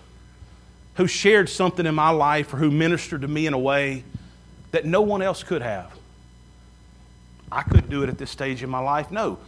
who 0.96 1.06
shared 1.06 1.48
something 1.48 1.86
in 1.86 1.94
my 1.94 2.10
life 2.10 2.52
or 2.52 2.56
who 2.56 2.70
ministered 2.70 3.20
to 3.20 3.28
me 3.28 3.46
in 3.46 3.52
a 3.52 3.58
way 3.58 4.02
that 4.72 4.84
no 4.84 5.02
one 5.02 5.22
else 5.22 5.42
could 5.42 5.62
have. 5.62 5.92
I 7.52 7.62
couldn't 7.62 7.90
do 7.90 8.02
it 8.02 8.08
at 8.08 8.18
this 8.18 8.30
stage 8.30 8.62
in 8.62 8.70
my 8.70 8.78
life. 8.78 9.10
No. 9.10 9.38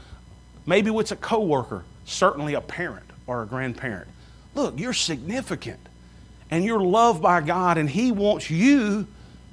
Maybe 0.66 0.90
it's 0.90 1.10
a 1.10 1.16
coworker, 1.16 1.84
certainly 2.04 2.54
a 2.54 2.60
parent 2.60 3.06
or 3.26 3.42
a 3.42 3.46
grandparent. 3.46 4.08
Look, 4.54 4.78
you're 4.78 4.92
significant 4.92 5.80
and 6.50 6.64
you're 6.64 6.80
loved 6.80 7.22
by 7.22 7.40
God, 7.40 7.76
and 7.76 7.90
He 7.90 8.12
wants 8.12 8.50
you 8.50 9.06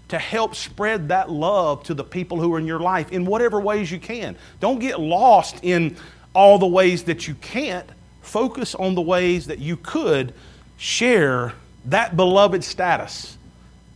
to 0.09 0.19
help 0.19 0.55
spread 0.55 1.09
that 1.09 1.31
love 1.31 1.83
to 1.83 1.93
the 1.93 2.03
people 2.03 2.39
who 2.39 2.53
are 2.53 2.59
in 2.59 2.67
your 2.67 2.79
life 2.79 3.11
in 3.11 3.25
whatever 3.25 3.59
ways 3.59 3.91
you 3.91 3.99
can. 3.99 4.35
Don't 4.59 4.79
get 4.79 4.99
lost 4.99 5.59
in 5.63 5.97
all 6.33 6.59
the 6.59 6.67
ways 6.67 7.03
that 7.05 7.27
you 7.27 7.35
can't. 7.35 7.89
Focus 8.21 8.75
on 8.75 8.95
the 8.95 9.01
ways 9.01 9.47
that 9.47 9.59
you 9.59 9.77
could 9.77 10.33
share 10.77 11.53
that 11.85 12.15
beloved 12.15 12.63
status 12.63 13.37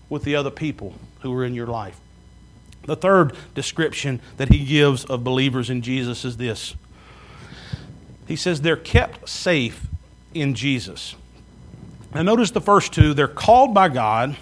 with 0.08 0.24
the 0.24 0.36
other 0.36 0.52
people 0.52 0.94
who 1.22 1.34
are 1.34 1.46
in 1.46 1.54
your 1.54 1.68
life. 1.68 2.00
The 2.86 2.96
third 2.96 3.36
description 3.54 4.22
that 4.38 4.50
he 4.50 4.66
gives 4.66 5.06
of 5.06 5.24
believers 5.24 5.70
in 5.70 5.82
Jesus 5.82 6.26
is 6.26 6.38
this 6.38 6.76
He 8.28 8.36
says 8.36 8.62
they're 8.62 8.76
kept 8.76 9.30
safe 9.30 9.88
in 10.34 10.56
Jesus. 10.56 11.16
Now, 12.14 12.24
notice 12.24 12.50
the 12.52 12.62
first 12.62 12.94
two 12.94 13.14
they're 13.14 13.28
called 13.28 13.74
by 13.74 13.90
God 13.90 14.36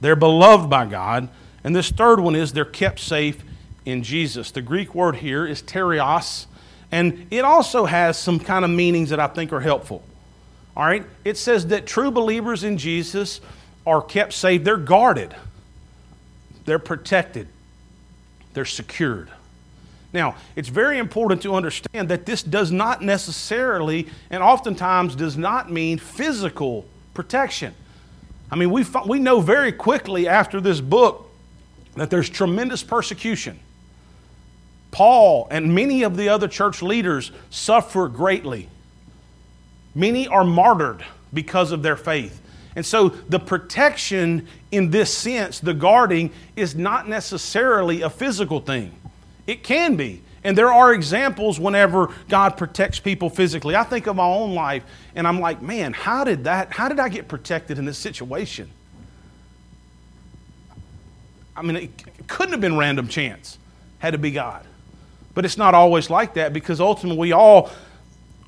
they're 0.00 0.16
beloved 0.16 0.68
by 0.68 0.86
God. 0.86 1.28
And 1.62 1.74
this 1.74 1.90
third 1.90 2.20
one 2.20 2.34
is 2.34 2.52
they're 2.52 2.64
kept 2.64 3.00
safe 3.00 3.42
in 3.84 4.02
Jesus. 4.02 4.50
The 4.50 4.62
Greek 4.62 4.94
word 4.94 5.16
here 5.16 5.46
is 5.46 5.62
terios, 5.62 6.46
and 6.92 7.26
it 7.30 7.44
also 7.44 7.86
has 7.86 8.18
some 8.18 8.38
kind 8.38 8.64
of 8.64 8.70
meanings 8.70 9.10
that 9.10 9.20
I 9.20 9.26
think 9.26 9.52
are 9.52 9.60
helpful. 9.60 10.02
All 10.76 10.84
right? 10.84 11.04
It 11.24 11.36
says 11.36 11.68
that 11.68 11.86
true 11.86 12.10
believers 12.10 12.64
in 12.64 12.78
Jesus 12.78 13.40
are 13.86 14.02
kept 14.02 14.32
safe, 14.32 14.64
they're 14.64 14.76
guarded, 14.76 15.34
they're 16.64 16.78
protected, 16.78 17.48
they're 18.54 18.64
secured. 18.64 19.30
Now, 20.12 20.36
it's 20.54 20.68
very 20.68 20.98
important 20.98 21.42
to 21.42 21.54
understand 21.54 22.08
that 22.08 22.24
this 22.24 22.42
does 22.42 22.70
not 22.70 23.02
necessarily 23.02 24.08
and 24.30 24.42
oftentimes 24.42 25.16
does 25.16 25.36
not 25.36 25.72
mean 25.72 25.98
physical 25.98 26.86
protection. 27.14 27.74
I 28.54 28.56
mean, 28.56 28.70
we, 28.70 28.86
we 29.04 29.18
know 29.18 29.40
very 29.40 29.72
quickly 29.72 30.28
after 30.28 30.60
this 30.60 30.80
book 30.80 31.28
that 31.96 32.08
there's 32.08 32.30
tremendous 32.30 32.84
persecution. 32.84 33.58
Paul 34.92 35.48
and 35.50 35.74
many 35.74 36.04
of 36.04 36.16
the 36.16 36.28
other 36.28 36.46
church 36.46 36.80
leaders 36.80 37.32
suffer 37.50 38.06
greatly. 38.06 38.68
Many 39.92 40.28
are 40.28 40.44
martyred 40.44 41.04
because 41.32 41.72
of 41.72 41.82
their 41.82 41.96
faith. 41.96 42.40
And 42.76 42.86
so 42.86 43.08
the 43.08 43.40
protection 43.40 44.46
in 44.70 44.92
this 44.92 45.12
sense, 45.12 45.58
the 45.58 45.74
guarding, 45.74 46.30
is 46.54 46.76
not 46.76 47.08
necessarily 47.08 48.02
a 48.02 48.10
physical 48.10 48.60
thing. 48.60 48.94
It 49.48 49.64
can 49.64 49.96
be. 49.96 50.22
And 50.44 50.56
there 50.56 50.70
are 50.70 50.92
examples 50.92 51.58
whenever 51.58 52.12
God 52.28 52.58
protects 52.58 53.00
people 53.00 53.30
physically. 53.30 53.74
I 53.74 53.82
think 53.82 54.06
of 54.06 54.16
my 54.16 54.26
own 54.26 54.54
life 54.54 54.84
and 55.14 55.26
I'm 55.26 55.40
like, 55.40 55.62
man, 55.62 55.94
how 55.94 56.22
did 56.22 56.44
that, 56.44 56.70
how 56.70 56.88
did 56.88 57.00
I 57.00 57.08
get 57.08 57.28
protected 57.28 57.78
in 57.78 57.86
this 57.86 57.96
situation? 57.96 58.70
I 61.56 61.62
mean, 61.62 61.76
it 61.76 62.26
couldn't 62.26 62.52
have 62.52 62.60
been 62.60 62.76
random 62.76 63.08
chance, 63.08 63.58
had 64.00 64.12
to 64.12 64.18
be 64.18 64.30
God. 64.30 64.66
But 65.32 65.44
it's 65.44 65.56
not 65.56 65.74
always 65.74 66.10
like 66.10 66.34
that 66.34 66.52
because 66.52 66.80
ultimately 66.80 67.18
we 67.18 67.32
all 67.32 67.70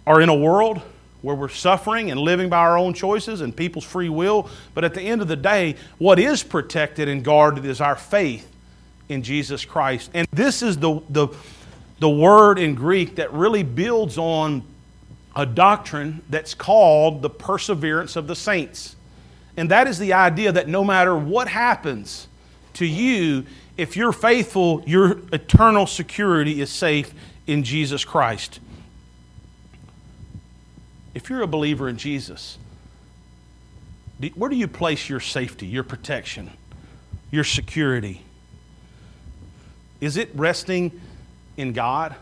are 0.07 0.21
in 0.21 0.29
a 0.29 0.35
world 0.35 0.83
where 1.23 1.35
we're 1.35 1.49
suffering 1.49 2.11
and 2.11 2.21
living 2.21 2.49
by 2.49 2.59
our 2.59 2.77
own 2.79 2.95
choices 2.95 3.41
and 3.41 3.57
people's 3.57 3.85
free 3.85 4.09
will. 4.09 4.49
But 4.75 4.85
at 4.85 4.95
the 4.95 5.01
end 5.01 5.23
of 5.23 5.29
the 5.29 5.37
day, 5.37 5.77
what 5.99 6.19
is 6.19 6.43
protected 6.43 7.09
and 7.09 7.25
guarded 7.25 7.65
is 7.65 7.81
our 7.81 7.97
faith 7.97 8.53
in 9.09 9.23
Jesus 9.23 9.65
Christ. 9.65 10.11
And 10.15 10.29
this 10.31 10.63
is 10.63 10.79
the, 10.79 11.01
the, 11.09 11.29
the 11.99 12.09
word 12.09 12.59
in 12.59 12.75
Greek 12.75 13.17
that 13.17 13.33
really 13.33 13.63
builds 13.63 14.19
on 14.19 14.63
a 15.35 15.47
doctrine 15.47 16.23
that's 16.29 16.55
called 16.55 17.23
the 17.23 17.31
perseverance 17.31 18.17
of 18.17 18.27
the 18.27 18.37
saints. 18.37 18.97
And 19.57 19.71
that 19.71 19.87
is 19.87 19.99
the 19.99 20.13
idea 20.13 20.53
that 20.53 20.69
no 20.69 20.85
matter 20.85 21.17
what 21.17 21.49
happens 21.49 22.29
to 22.75 22.87
you, 22.87 23.45
if 23.77 23.97
you're 23.97 24.13
faithful, 24.13 24.83
your 24.87 25.19
eternal 25.33 25.87
security 25.87 26.61
is 26.61 26.71
safe 26.71 27.13
in 27.47 27.63
Jesus 27.63 28.05
Christ. 28.05 28.61
If 31.15 31.31
you're 31.31 31.43
a 31.43 31.47
believer 31.47 31.89
in 31.89 31.97
Jesus, 31.97 32.59
where 34.35 34.51
do 34.51 34.57
you 34.57 34.69
place 34.69 35.09
your 35.09 35.21
safety, 35.21 35.67
your 35.67 35.85
protection, 35.85 36.51
your 37.31 37.45
security? 37.45 38.23
Is 40.01 40.17
it 40.17 40.31
resting 40.35 41.01
in 41.57 41.73
God? 41.73 42.15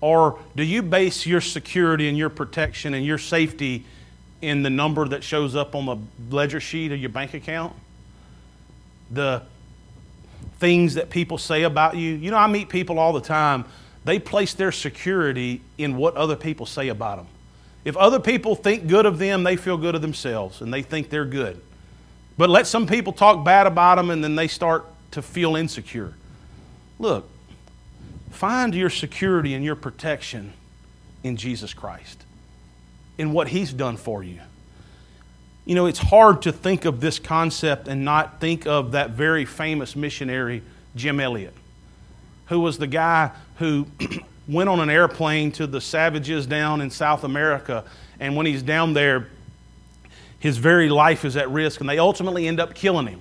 Or 0.00 0.38
do 0.54 0.62
you 0.62 0.82
base 0.82 1.26
your 1.26 1.40
security 1.40 2.08
and 2.08 2.16
your 2.16 2.30
protection 2.30 2.94
and 2.94 3.04
your 3.04 3.18
safety 3.18 3.84
in 4.40 4.62
the 4.62 4.70
number 4.70 5.06
that 5.08 5.24
shows 5.24 5.56
up 5.56 5.74
on 5.74 5.86
the 5.86 6.34
ledger 6.34 6.60
sheet 6.60 6.92
of 6.92 6.98
your 6.98 7.10
bank 7.10 7.34
account? 7.34 7.74
The 9.10 9.42
things 10.58 10.94
that 10.94 11.10
people 11.10 11.38
say 11.38 11.64
about 11.64 11.96
you? 11.96 12.14
You 12.14 12.30
know, 12.30 12.36
I 12.36 12.46
meet 12.46 12.68
people 12.68 12.98
all 12.98 13.12
the 13.12 13.20
time. 13.20 13.64
They 14.04 14.18
place 14.18 14.54
their 14.54 14.72
security 14.72 15.60
in 15.76 15.96
what 15.96 16.14
other 16.14 16.36
people 16.36 16.66
say 16.66 16.88
about 16.88 17.18
them. 17.18 17.26
If 17.84 17.96
other 17.96 18.20
people 18.20 18.54
think 18.54 18.86
good 18.86 19.06
of 19.06 19.18
them, 19.18 19.42
they 19.42 19.56
feel 19.56 19.76
good 19.76 19.94
of 19.94 20.02
themselves 20.02 20.60
and 20.60 20.72
they 20.72 20.82
think 20.82 21.10
they're 21.10 21.24
good. 21.24 21.60
But 22.36 22.50
let 22.50 22.66
some 22.66 22.86
people 22.86 23.12
talk 23.12 23.44
bad 23.44 23.66
about 23.66 23.96
them 23.96 24.10
and 24.10 24.22
then 24.22 24.36
they 24.36 24.46
start 24.46 24.86
to 25.12 25.22
feel 25.22 25.56
insecure. 25.56 26.14
Look, 26.98 27.28
Find 28.38 28.72
your 28.72 28.88
security 28.88 29.54
and 29.54 29.64
your 29.64 29.74
protection 29.74 30.52
in 31.24 31.36
Jesus 31.36 31.74
Christ, 31.74 32.22
in 33.18 33.32
what 33.32 33.48
He's 33.48 33.72
done 33.72 33.96
for 33.96 34.22
you. 34.22 34.38
You 35.64 35.74
know, 35.74 35.86
it's 35.86 35.98
hard 35.98 36.42
to 36.42 36.52
think 36.52 36.84
of 36.84 37.00
this 37.00 37.18
concept 37.18 37.88
and 37.88 38.04
not 38.04 38.38
think 38.40 38.64
of 38.64 38.92
that 38.92 39.10
very 39.10 39.44
famous 39.44 39.96
missionary, 39.96 40.62
Jim 40.94 41.18
Elliot, 41.18 41.52
who 42.46 42.60
was 42.60 42.78
the 42.78 42.86
guy 42.86 43.32
who 43.56 43.88
went 44.48 44.68
on 44.68 44.78
an 44.78 44.88
airplane 44.88 45.50
to 45.50 45.66
the 45.66 45.80
savages 45.80 46.46
down 46.46 46.80
in 46.80 46.90
South 46.90 47.24
America. 47.24 47.82
And 48.20 48.36
when 48.36 48.46
he's 48.46 48.62
down 48.62 48.92
there, 48.92 49.26
his 50.38 50.58
very 50.58 50.88
life 50.88 51.24
is 51.24 51.36
at 51.36 51.50
risk, 51.50 51.80
and 51.80 51.90
they 51.90 51.98
ultimately 51.98 52.46
end 52.46 52.60
up 52.60 52.72
killing 52.72 53.08
him. 53.08 53.20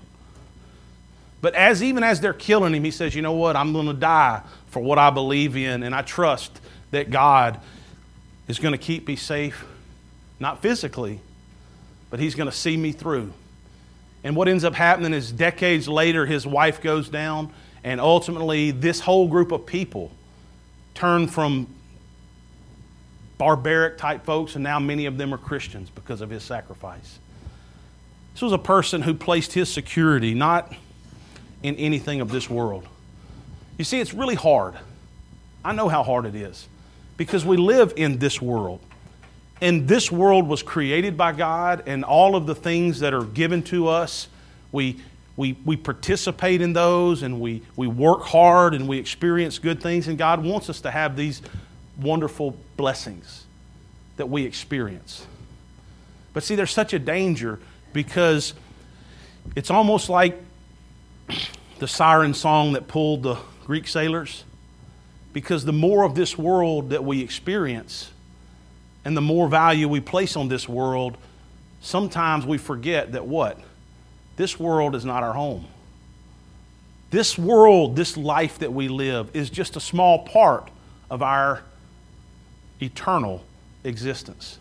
But 1.42 1.56
as 1.56 1.82
even 1.82 2.04
as 2.04 2.20
they're 2.20 2.34
killing 2.34 2.76
him, 2.76 2.84
he 2.84 2.92
says, 2.92 3.16
"You 3.16 3.24
know 3.24 3.34
what? 3.34 3.56
I'm 3.56 3.74
going 3.74 3.88
to 3.88 3.94
die 3.94 4.42
for 4.78 4.84
what 4.84 5.00
I 5.00 5.10
believe 5.10 5.58
in, 5.58 5.82
and 5.82 5.96
I 5.96 6.04
trust 6.04 6.62
that 6.92 7.10
God 7.10 7.60
is 8.48 8.60
going 8.60 8.74
to 8.74 8.78
keep 8.78 9.08
me 9.08 9.16
safe, 9.16 9.66
not 10.40 10.62
physically, 10.62 11.20
but 12.12 12.20
He's 12.20 12.36
going 12.36 12.48
to 12.48 12.56
see 12.56 12.78
me 12.78 12.92
through." 12.92 13.34
And 14.24 14.36
what 14.36 14.48
ends 14.48 14.64
up 14.64 14.76
happening 14.76 15.14
is 15.14 15.32
decades 15.32 15.88
later, 15.88 16.28
his 16.28 16.46
wife 16.46 16.80
goes 16.80 17.10
down, 17.10 17.52
And 17.84 18.02
ultimately, 18.02 18.72
this 18.72 19.00
whole 19.00 19.30
group 19.30 19.54
of 19.54 19.66
people 19.66 20.12
turned 20.94 21.34
from 21.34 21.68
barbaric 23.38 23.98
type 23.98 24.26
folks, 24.26 24.56
and 24.56 24.64
now 24.64 24.78
many 24.78 25.06
of 25.06 25.18
them 25.18 25.34
are 25.34 25.38
Christians 25.38 25.90
because 25.90 26.20
of 26.20 26.30
his 26.30 26.44
sacrifice. 26.44 27.20
This 28.34 28.42
was 28.42 28.52
a 28.52 28.58
person 28.58 29.04
who 29.04 29.14
placed 29.14 29.54
his 29.54 29.72
security 29.72 30.34
not 30.34 30.74
in 31.64 31.76
anything 31.78 32.20
of 32.20 32.30
this 32.30 32.50
world. 32.50 32.88
You 33.78 33.86
see, 33.86 34.00
it's 34.00 34.14
really 34.14 34.36
hard. 34.36 34.76
I 35.64 35.74
know 35.74 35.88
how 35.88 36.04
hard 36.04 36.26
it 36.26 36.36
is 36.36 36.68
because 37.18 37.46
we 37.46 37.58
live 37.58 37.94
in 37.96 38.18
this 38.18 38.42
world. 38.42 38.80
And 39.62 39.88
this 39.88 40.12
world 40.12 40.48
was 40.48 40.62
created 40.62 41.18
by 41.18 41.32
God, 41.32 41.84
and 41.88 42.04
all 42.06 42.36
of 42.36 42.46
the 42.46 42.54
things 42.54 43.00
that 43.00 43.14
are 43.14 43.24
given 43.24 43.64
to 43.64 43.88
us, 43.88 44.28
we, 44.72 44.98
we, 45.36 45.58
we 45.66 45.76
participate 45.76 46.62
in 46.62 46.74
those 46.74 47.24
and 47.24 47.40
we, 47.40 47.64
we 47.76 47.88
work 47.88 48.22
hard 48.22 48.76
and 48.76 48.88
we 48.88 49.00
experience 49.00 49.58
good 49.58 49.82
things. 49.82 50.08
And 50.08 50.18
God 50.18 50.44
wants 50.44 50.70
us 50.70 50.82
to 50.82 50.92
have 50.92 51.16
these 51.16 51.42
wonderful 52.00 52.56
blessings 52.76 53.46
that 54.18 54.30
we 54.30 54.44
experience. 54.44 55.26
But 56.34 56.44
see, 56.44 56.54
there's 56.54 56.72
such 56.72 56.94
a 56.94 57.00
danger 57.00 57.60
because 57.94 58.54
it's 59.56 59.72
almost 59.72 60.08
like 60.08 60.40
the 61.80 61.88
siren 61.88 62.36
song 62.36 62.74
that 62.74 62.88
pulled 62.88 63.24
the 63.24 63.38
Greek 63.68 63.86
sailors. 63.88 64.46
Because 65.34 65.66
the 65.66 65.74
more 65.74 66.04
of 66.04 66.16
this 66.16 66.38
world 66.38 66.90
that 66.92 67.04
we 67.04 67.22
experience 67.22 68.10
and 69.06 69.16
the 69.16 69.22
more 69.22 69.48
value 69.50 69.88
we 69.88 70.00
place 70.00 70.38
on 70.38 70.48
this 70.48 70.68
world, 70.68 71.18
sometimes 71.82 72.46
we 72.46 72.58
forget 72.58 73.12
that 73.12 73.28
what? 73.28 73.60
This 74.38 74.58
world 74.58 74.96
is 74.96 75.04
not 75.04 75.22
our 75.22 75.34
home. 75.34 75.66
This 77.12 77.38
world, 77.38 77.96
this 77.96 78.16
life 78.16 78.60
that 78.60 78.72
we 78.72 78.88
live, 78.88 79.36
is 79.36 79.50
just 79.50 79.76
a 79.76 79.80
small 79.80 80.26
part 80.26 80.70
of 81.10 81.22
our 81.22 81.62
eternal 82.82 83.44
existence. 83.84 84.60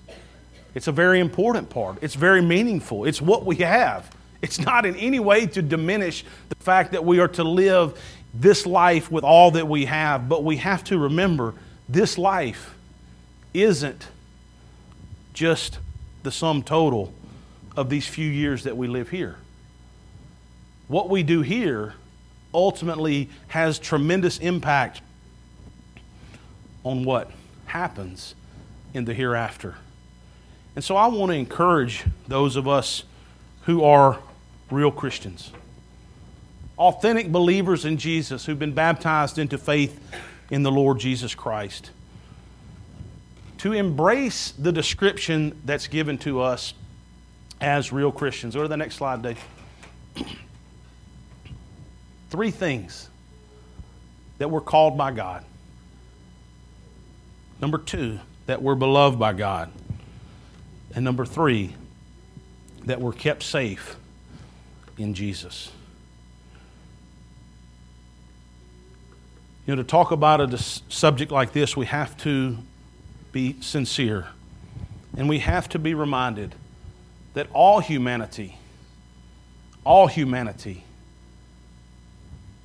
It's 0.75 0.88
a 0.88 0.92
very 0.92 1.21
important 1.21 1.71
part. 1.71 1.99
It's 2.03 2.16
very 2.16 2.42
meaningful. 2.42 3.05
It's 3.05 3.23
what 3.23 3.47
we 3.47 3.57
have. 3.57 4.14
It's 4.42 4.59
not 4.59 4.85
in 4.85 4.95
any 4.97 5.19
way 5.19 5.47
to 5.47 5.62
diminish 5.62 6.25
the 6.49 6.57
fact 6.57 6.92
that 6.92 7.05
we 7.05 7.19
are 7.19 7.29
to 7.29 7.42
live 7.42 7.99
this 8.34 8.66
life 8.66 9.10
with 9.10 9.24
all 9.24 9.52
that 9.52 9.66
we 9.68 9.86
have, 9.86 10.28
but 10.28 10.44
we 10.44 10.56
have 10.56 10.84
to 10.84 10.98
remember 10.98 11.54
this 11.88 12.18
life 12.18 12.74
isn't 13.54 14.08
just 15.32 15.78
the 16.22 16.32
sum 16.32 16.62
total 16.62 17.12
of 17.76 17.88
these 17.90 18.06
few 18.06 18.28
years 18.28 18.64
that 18.64 18.76
we 18.76 18.88
live 18.88 19.10
here. 19.10 19.36
What 20.88 21.08
we 21.08 21.22
do 21.22 21.42
here 21.42 21.94
ultimately 22.52 23.28
has 23.48 23.78
tremendous 23.78 24.38
impact 24.38 25.00
on 26.84 27.04
what 27.04 27.30
happens 27.66 28.34
in 28.94 29.04
the 29.04 29.14
hereafter. 29.14 29.74
And 30.74 30.84
so 30.84 30.96
I 30.96 31.06
want 31.08 31.32
to 31.32 31.36
encourage 31.36 32.04
those 32.28 32.56
of 32.56 32.68
us 32.68 33.04
who 33.62 33.82
are 33.82 34.20
real 34.70 34.90
Christians, 34.90 35.52
authentic 36.78 37.30
believers 37.32 37.84
in 37.84 37.96
Jesus 37.96 38.44
who've 38.44 38.58
been 38.58 38.74
baptized 38.74 39.38
into 39.38 39.58
faith 39.58 39.98
in 40.50 40.62
the 40.62 40.70
Lord 40.70 40.98
Jesus 40.98 41.34
Christ, 41.34 41.90
to 43.58 43.72
embrace 43.72 44.52
the 44.52 44.72
description 44.72 45.60
that's 45.64 45.86
given 45.86 46.18
to 46.18 46.40
us 46.40 46.74
as 47.60 47.92
real 47.92 48.12
Christians. 48.12 48.54
Go 48.54 48.62
to 48.62 48.68
the 48.68 48.76
next 48.76 48.96
slide, 48.96 49.22
Dave. 49.22 49.42
Three 52.30 52.50
things 52.50 53.08
that 54.38 54.50
we're 54.50 54.60
called 54.60 54.98
by 54.98 55.12
God. 55.12 55.44
Number 57.60 57.78
two, 57.78 58.20
that 58.46 58.62
we're 58.62 58.74
beloved 58.74 59.18
by 59.18 59.32
God. 59.32 59.72
And 60.94 61.04
number 61.04 61.24
three, 61.24 61.74
that 62.84 63.00
we're 63.00 63.12
kept 63.12 63.42
safe 63.42 63.96
in 64.98 65.14
Jesus. 65.14 65.70
You 69.66 69.74
know, 69.74 69.83
to 69.83 69.88
talk 69.88 70.12
about 70.12 70.40
a 70.40 70.57
subject 70.59 71.33
like 71.33 71.52
this, 71.52 71.76
we 71.76 71.87
have 71.87 72.16
to 72.18 72.57
be 73.33 73.57
sincere. 73.61 74.29
And 75.16 75.29
we 75.29 75.40
have 75.40 75.68
to 75.70 75.79
be 75.79 75.92
reminded 75.92 76.55
that 77.35 77.48
all 77.52 77.81
humanity, 77.81 78.59
all 79.85 80.07
humanity, 80.07 80.85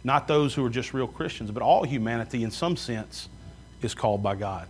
not 0.04 0.28
those 0.28 0.54
who 0.54 0.64
are 0.64 0.70
just 0.70 0.94
real 0.94 1.08
Christians, 1.08 1.50
but 1.50 1.64
all 1.64 1.84
humanity 1.84 2.44
in 2.44 2.52
some 2.52 2.78
sense 2.78 3.30
is 3.82 3.96
called 3.96 4.22
by 4.22 4.36
God. 4.36 4.68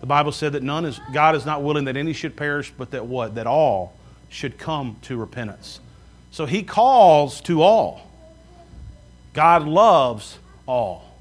The 0.00 0.06
Bible 0.06 0.32
said 0.32 0.52
that 0.52 0.62
none 0.62 0.84
is, 0.84 1.00
God 1.12 1.36
is 1.36 1.46
not 1.46 1.62
willing 1.62 1.84
that 1.84 1.96
any 1.96 2.12
should 2.12 2.36
perish, 2.36 2.72
but 2.76 2.90
that 2.90 3.06
what? 3.06 3.36
That 3.36 3.46
all 3.46 3.96
should 4.28 4.58
come 4.58 4.96
to 5.02 5.16
repentance. 5.16 5.80
So 6.32 6.46
he 6.46 6.64
calls 6.64 7.40
to 7.42 7.62
all. 7.62 8.10
God 9.32 9.66
loves 9.66 10.38
all. 10.66 11.13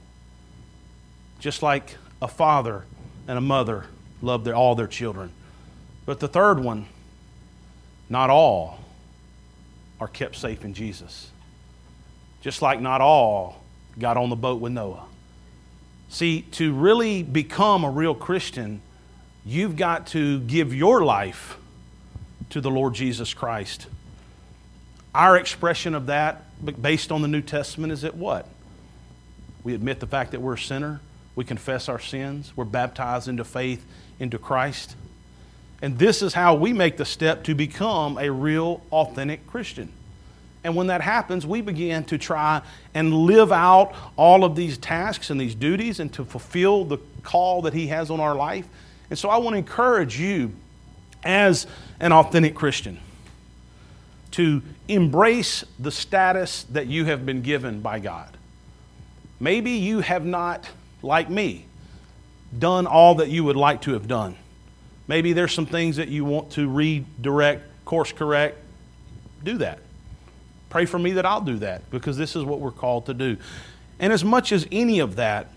Just 1.43 1.61
like 1.61 1.97
a 2.21 2.27
father 2.29 2.85
and 3.27 3.37
a 3.37 3.41
mother 3.41 3.87
love 4.21 4.45
their, 4.45 4.55
all 4.55 4.75
their 4.75 4.87
children. 4.87 5.29
But 6.05 6.21
the 6.21 6.27
third 6.29 6.57
one, 6.57 6.85
not 8.09 8.29
all 8.29 8.79
are 9.99 10.07
kept 10.07 10.37
safe 10.37 10.63
in 10.63 10.73
Jesus. 10.73 11.31
Just 12.39 12.61
like 12.61 12.79
not 12.79 13.01
all 13.01 13.61
got 13.99 14.15
on 14.15 14.29
the 14.29 14.37
boat 14.37 14.61
with 14.61 14.71
Noah. 14.71 15.03
See, 16.07 16.43
to 16.51 16.71
really 16.73 17.23
become 17.23 17.83
a 17.83 17.89
real 17.89 18.15
Christian, 18.15 18.81
you've 19.45 19.75
got 19.75 20.07
to 20.07 20.39
give 20.39 20.73
your 20.73 21.03
life 21.03 21.57
to 22.51 22.61
the 22.61 22.71
Lord 22.71 22.93
Jesus 22.93 23.33
Christ. 23.33 23.87
Our 25.13 25.35
expression 25.35 25.93
of 25.93 26.05
that, 26.05 26.41
based 26.81 27.11
on 27.11 27.21
the 27.21 27.27
New 27.27 27.41
Testament, 27.41 27.91
is 27.91 28.03
that 28.03 28.15
what? 28.15 28.47
We 29.65 29.73
admit 29.73 29.99
the 29.99 30.07
fact 30.07 30.31
that 30.31 30.39
we're 30.39 30.53
a 30.53 30.57
sinner, 30.57 31.01
we 31.35 31.43
confess 31.43 31.89
our 31.89 31.99
sins, 31.99 32.53
we're 32.55 32.65
baptized 32.65 33.27
into 33.27 33.43
faith 33.43 33.85
into 34.19 34.37
Christ. 34.37 34.95
And 35.81 35.97
this 35.97 36.21
is 36.21 36.33
how 36.33 36.55
we 36.55 36.71
make 36.71 36.97
the 36.97 37.05
step 37.05 37.43
to 37.43 37.55
become 37.55 38.17
a 38.17 38.31
real, 38.31 38.81
authentic 38.91 39.45
Christian. 39.47 39.91
And 40.63 40.75
when 40.75 40.87
that 40.87 41.01
happens, 41.01 41.45
we 41.45 41.61
begin 41.61 42.05
to 42.05 42.17
try 42.17 42.61
and 42.93 43.13
live 43.13 43.51
out 43.51 43.93
all 44.15 44.45
of 44.45 44.55
these 44.55 44.77
tasks 44.77 45.29
and 45.29 45.39
these 45.39 45.55
duties 45.55 45.99
and 45.99 46.11
to 46.13 46.23
fulfill 46.23 46.85
the 46.85 46.99
call 47.21 47.63
that 47.63 47.73
He 47.73 47.87
has 47.87 48.09
on 48.09 48.21
our 48.21 48.33
life. 48.33 48.65
And 49.09 49.19
so 49.19 49.29
I 49.29 49.37
want 49.37 49.55
to 49.55 49.57
encourage 49.57 50.17
you 50.17 50.53
as 51.23 51.67
an 51.99 52.13
authentic 52.13 52.55
Christian 52.55 52.99
to 54.31 54.61
embrace 54.87 55.65
the 55.77 55.91
status 55.91 56.63
that 56.63 56.87
you 56.87 57.05
have 57.05 57.25
been 57.25 57.41
given 57.41 57.81
by 57.81 57.99
God. 57.99 58.35
Maybe 59.39 59.71
you 59.71 59.99
have 59.99 60.25
not, 60.25 60.69
like 61.03 61.29
me, 61.29 61.65
done 62.57 62.87
all 62.87 63.15
that 63.15 63.29
you 63.29 63.43
would 63.43 63.55
like 63.55 63.81
to 63.81 63.93
have 63.93 64.07
done. 64.07 64.35
Maybe 65.07 65.33
there's 65.33 65.53
some 65.53 65.65
things 65.65 65.97
that 65.97 66.07
you 66.07 66.25
want 66.25 66.51
to 66.51 66.67
redirect, 66.67 67.65
course 67.85 68.11
correct. 68.11 68.57
Do 69.43 69.57
that. 69.59 69.79
Pray 70.69 70.85
for 70.85 70.97
me 70.97 71.11
that 71.11 71.25
I'll 71.25 71.41
do 71.41 71.57
that 71.59 71.89
because 71.91 72.17
this 72.17 72.35
is 72.35 72.43
what 72.43 72.59
we're 72.59 72.71
called 72.71 73.05
to 73.07 73.13
do. 73.13 73.37
And 73.99 74.11
as 74.11 74.23
much 74.23 74.51
as 74.51 74.65
any 74.71 74.99
of 74.99 75.17
that, 75.17 75.49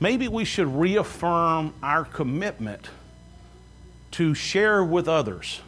maybe 0.00 0.28
we 0.28 0.44
should 0.44 0.68
reaffirm 0.68 1.74
our 1.82 2.04
commitment 2.04 2.88
to 4.12 4.32
share 4.32 4.82
with 4.82 5.08
others 5.08 5.60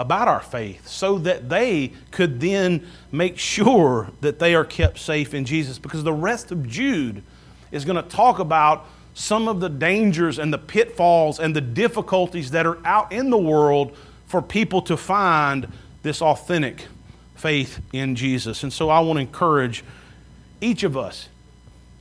about 0.00 0.28
our 0.28 0.40
faith 0.40 0.88
so 0.88 1.18
that 1.18 1.50
they 1.50 1.92
could 2.10 2.40
then 2.40 2.86
make 3.12 3.38
sure 3.38 4.10
that 4.22 4.38
they 4.38 4.54
are 4.54 4.64
kept 4.64 4.98
safe 4.98 5.34
in 5.34 5.44
Jesus. 5.44 5.78
Because 5.78 6.02
the 6.04 6.12
rest 6.12 6.50
of 6.50 6.66
Jude 6.66 7.22
is 7.70 7.84
going 7.84 8.02
to 8.02 8.08
talk 8.08 8.38
about 8.38 8.86
some 9.12 9.46
of 9.46 9.60
the 9.60 9.68
dangers 9.68 10.38
and 10.38 10.52
the 10.52 10.58
pitfalls 10.58 11.38
and 11.38 11.54
the 11.54 11.60
difficulties 11.60 12.52
that 12.52 12.64
are 12.64 12.78
out 12.86 13.12
in 13.12 13.28
the 13.28 13.36
world 13.36 13.94
for 14.26 14.40
people 14.40 14.80
to 14.80 14.96
find 14.96 15.68
this 16.02 16.22
authentic 16.22 16.86
faith 17.34 17.80
in 17.92 18.16
Jesus. 18.16 18.62
And 18.62 18.72
so 18.72 18.88
I 18.88 19.00
want 19.00 19.18
to 19.18 19.20
encourage 19.20 19.84
each 20.62 20.82
of 20.82 20.96
us 20.96 21.28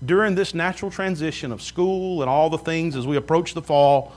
during 0.06 0.36
this 0.36 0.54
natural 0.54 0.90
transition 0.90 1.52
of 1.52 1.62
school 1.62 2.22
and 2.22 2.30
all 2.30 2.50
the 2.50 2.58
things 2.58 2.96
as 2.96 3.06
we 3.06 3.18
approach 3.18 3.54
the 3.54 3.62
fall, 3.62 4.14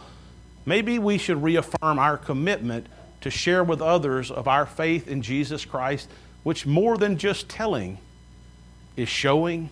maybe 0.66 1.00
we 1.00 1.18
should 1.18 1.42
reaffirm 1.42 1.98
our 1.98 2.16
commitment 2.16 2.86
to 3.22 3.30
share 3.30 3.64
with 3.64 3.80
others 3.80 4.30
of 4.30 4.46
our 4.46 4.66
faith 4.66 5.08
in 5.08 5.22
Jesus 5.22 5.64
Christ, 5.64 6.08
which 6.42 6.66
more 6.66 6.98
than 6.98 7.16
just 7.16 7.48
telling 7.48 7.98
is 8.96 9.08
showing 9.08 9.70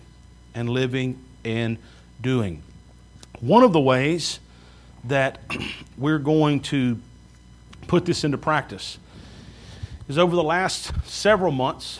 and 0.55 0.69
living 0.69 1.23
and 1.45 1.77
doing. 2.19 2.63
One 3.39 3.63
of 3.63 3.73
the 3.73 3.79
ways 3.79 4.39
that 5.05 5.39
we're 5.97 6.19
going 6.19 6.61
to 6.61 6.99
put 7.87 8.05
this 8.05 8.23
into 8.23 8.37
practice 8.37 8.97
is 10.07 10.17
over 10.17 10.35
the 10.35 10.43
last 10.43 10.91
several 11.05 11.51
months, 11.51 11.99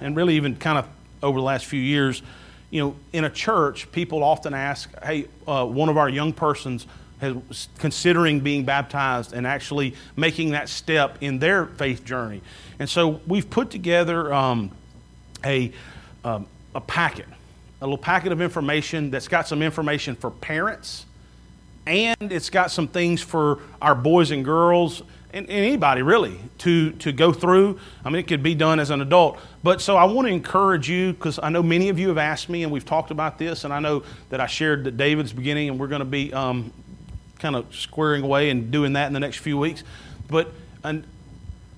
and 0.00 0.16
really 0.16 0.36
even 0.36 0.56
kind 0.56 0.78
of 0.78 0.86
over 1.22 1.38
the 1.38 1.44
last 1.44 1.66
few 1.66 1.80
years. 1.80 2.22
You 2.70 2.82
know, 2.82 2.96
in 3.12 3.24
a 3.24 3.30
church, 3.30 3.90
people 3.92 4.24
often 4.24 4.54
ask, 4.54 4.90
"Hey, 5.02 5.26
uh, 5.46 5.66
one 5.66 5.88
of 5.88 5.96
our 5.96 6.08
young 6.08 6.32
persons 6.32 6.86
has 7.22 7.68
considering 7.78 8.40
being 8.40 8.64
baptized 8.64 9.32
and 9.32 9.46
actually 9.46 9.94
making 10.16 10.50
that 10.50 10.68
step 10.68 11.16
in 11.22 11.38
their 11.38 11.66
faith 11.66 12.04
journey." 12.04 12.42
And 12.78 12.88
so 12.88 13.20
we've 13.26 13.48
put 13.48 13.70
together 13.70 14.32
um, 14.34 14.70
a 15.44 15.72
um, 16.24 16.46
a 16.74 16.80
packet, 16.80 17.26
a 17.80 17.86
little 17.86 17.96
packet 17.98 18.32
of 18.32 18.40
information 18.40 19.10
that's 19.10 19.28
got 19.28 19.48
some 19.48 19.62
information 19.62 20.14
for 20.14 20.30
parents, 20.30 21.06
and 21.86 22.32
it's 22.32 22.50
got 22.50 22.70
some 22.70 22.88
things 22.88 23.22
for 23.22 23.60
our 23.80 23.94
boys 23.94 24.30
and 24.30 24.44
girls 24.44 25.02
and, 25.32 25.48
anybody 25.48 26.02
really 26.02 26.38
to, 26.58 26.92
to 26.92 27.12
go 27.12 27.32
through. 27.32 27.78
I 28.04 28.10
mean, 28.10 28.20
it 28.20 28.28
could 28.28 28.42
be 28.42 28.54
done 28.54 28.80
as 28.80 28.90
an 28.90 29.00
adult. 29.00 29.38
But 29.62 29.80
so 29.80 29.96
I 29.96 30.04
want 30.04 30.28
to 30.28 30.32
encourage 30.32 30.88
you 30.88 31.12
because 31.12 31.38
I 31.42 31.48
know 31.48 31.62
many 31.62 31.88
of 31.88 31.98
you 31.98 32.08
have 32.08 32.18
asked 32.18 32.48
me 32.48 32.62
and 32.62 32.72
we've 32.72 32.84
talked 32.84 33.10
about 33.10 33.38
this, 33.38 33.64
and 33.64 33.72
I 33.72 33.80
know 33.80 34.04
that 34.30 34.40
I 34.40 34.46
shared 34.46 34.84
that 34.84 34.96
David's 34.96 35.32
beginning, 35.32 35.70
and 35.70 35.78
we're 35.78 35.88
going 35.88 36.00
to 36.00 36.04
be 36.04 36.32
um, 36.32 36.72
kind 37.42 37.56
of 37.56 37.74
squaring 37.74 38.22
away 38.22 38.48
and 38.48 38.70
doing 38.70 38.94
that 38.94 39.08
in 39.08 39.12
the 39.12 39.20
next 39.20 39.38
few 39.38 39.58
weeks. 39.58 39.82
But 40.28 40.50
and 40.82 41.04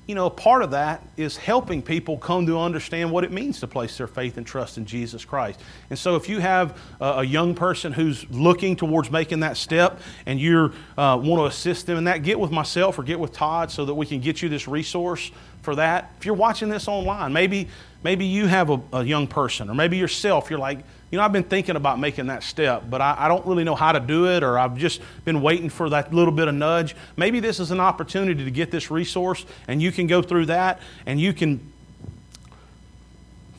you 0.06 0.14
know, 0.14 0.26
a 0.26 0.30
part 0.30 0.62
of 0.62 0.72
that 0.72 1.02
is 1.16 1.38
helping 1.38 1.80
people 1.80 2.18
come 2.18 2.46
to 2.46 2.60
understand 2.60 3.10
what 3.10 3.24
it 3.24 3.32
means 3.32 3.60
to 3.60 3.66
place 3.66 3.96
their 3.96 4.06
faith 4.06 4.36
and 4.36 4.46
trust 4.46 4.76
in 4.76 4.84
Jesus 4.84 5.24
Christ. 5.24 5.58
And 5.88 5.98
so, 5.98 6.14
if 6.14 6.28
you 6.28 6.40
have 6.40 6.78
a, 7.00 7.04
a 7.04 7.24
young 7.24 7.54
person 7.54 7.90
who's 7.90 8.28
looking 8.30 8.76
towards 8.76 9.10
making 9.10 9.40
that 9.40 9.56
step 9.56 10.00
and 10.26 10.38
you 10.38 10.72
uh, 10.98 11.18
want 11.22 11.40
to 11.40 11.46
assist 11.46 11.86
them 11.86 11.96
in 11.96 12.04
that, 12.04 12.22
get 12.22 12.38
with 12.38 12.50
myself 12.50 12.98
or 12.98 13.02
get 13.02 13.18
with 13.18 13.32
Todd 13.32 13.70
so 13.70 13.86
that 13.86 13.94
we 13.94 14.04
can 14.04 14.20
get 14.20 14.42
you 14.42 14.50
this 14.50 14.68
resource 14.68 15.30
for 15.62 15.74
that. 15.76 16.12
If 16.18 16.26
you're 16.26 16.34
watching 16.34 16.68
this 16.68 16.86
online, 16.86 17.32
maybe 17.32 17.68
maybe 18.02 18.26
you 18.26 18.46
have 18.46 18.68
a, 18.68 18.80
a 18.92 19.04
young 19.04 19.26
person, 19.26 19.70
or 19.70 19.74
maybe 19.74 19.96
yourself, 19.96 20.50
you're 20.50 20.58
like, 20.58 20.80
you 21.14 21.18
know, 21.18 21.24
I've 21.24 21.32
been 21.32 21.44
thinking 21.44 21.76
about 21.76 22.00
making 22.00 22.26
that 22.26 22.42
step, 22.42 22.90
but 22.90 23.00
I, 23.00 23.14
I, 23.16 23.28
don't 23.28 23.46
really 23.46 23.62
know 23.62 23.76
how 23.76 23.92
to 23.92 24.00
do 24.00 24.26
it, 24.26 24.42
or 24.42 24.58
I've 24.58 24.76
just 24.76 25.00
been 25.24 25.42
waiting 25.42 25.70
for 25.70 25.88
that 25.90 26.12
little 26.12 26.32
bit 26.32 26.48
of 26.48 26.56
nudge. 26.56 26.96
Maybe 27.16 27.38
this 27.38 27.60
is 27.60 27.70
an 27.70 27.78
opportunity 27.78 28.44
to 28.44 28.50
get 28.50 28.72
this 28.72 28.90
resource, 28.90 29.46
and 29.68 29.80
you 29.80 29.92
can 29.92 30.08
go 30.08 30.22
through 30.22 30.46
that, 30.46 30.80
and 31.06 31.20
you 31.20 31.32
can 31.32 31.72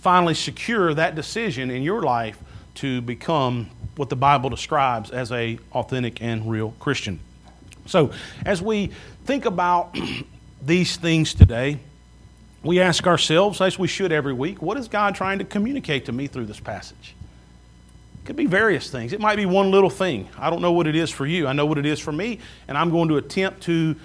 finally 0.02 0.34
secure 0.34 0.94
that 0.96 1.16
decision 1.16 1.72
in 1.72 1.82
your 1.82 2.02
life 2.02 2.38
to 2.74 3.00
become 3.00 3.70
what 3.96 4.10
the 4.10 4.18
Bible 4.18 4.50
describes 4.50 5.10
as 5.10 5.32
a 5.32 5.58
authentic 5.72 6.22
and 6.22 6.52
real 6.52 6.72
Christian. 6.82 7.22
So, 7.86 8.12
as 8.46 8.62
we 8.62 8.92
think 9.24 9.46
about 9.46 9.98
these 10.62 10.98
things 10.98 11.34
today, 11.34 11.80
we 12.64 12.82
ask 12.82 13.08
ourselves, 13.08 13.62
as 13.62 13.80
we 13.80 13.88
should 13.88 14.12
every 14.12 14.34
week, 14.34 14.62
what 14.62 14.78
is 14.78 14.90
God 14.90 15.16
trying 15.16 15.40
to 15.40 15.46
communicate 15.46 16.04
to 16.08 16.12
me 16.12 16.28
through 16.28 16.48
this 16.48 16.60
passage? 16.60 17.15
It 18.26 18.30
could 18.30 18.38
be 18.38 18.48
various 18.48 18.90
things. 18.90 19.14
It 19.14 19.20
might 19.20 19.36
be 19.36 19.46
one 19.46 19.70
little 19.70 19.92
thing. 19.92 20.28
I 20.40 20.50
don't 20.50 20.60
know 20.60 20.72
what 20.72 20.88
it 20.88 20.96
is 20.96 21.12
for 21.12 21.28
you. 21.28 21.46
I 21.46 21.54
know 21.54 21.68
what 21.68 21.78
it 21.78 21.86
is 21.86 22.00
for 22.00 22.12
me, 22.12 22.40
and 22.68 22.76
I'm 22.76 22.90
going 22.90 23.10
to 23.10 23.18
attempt 23.18 23.62
to 23.66 23.96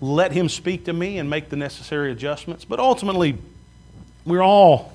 let 0.00 0.32
Him 0.32 0.48
speak 0.48 0.86
to 0.86 0.94
me 0.94 1.18
and 1.18 1.28
make 1.28 1.50
the 1.50 1.56
necessary 1.56 2.10
adjustments. 2.10 2.64
But 2.64 2.80
ultimately, 2.80 3.36
we're 4.24 4.42
all 4.42 4.94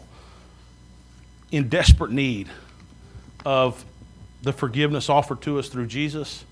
in 1.51 1.69
desperate 1.69 2.09
need 2.09 2.49
of 3.45 3.85
the 4.41 4.51
forgiveness 4.51 5.09
offered 5.09 5.41
to 5.41 5.59
us 5.59 5.69
through 5.69 5.85
Jesus. 5.85 6.43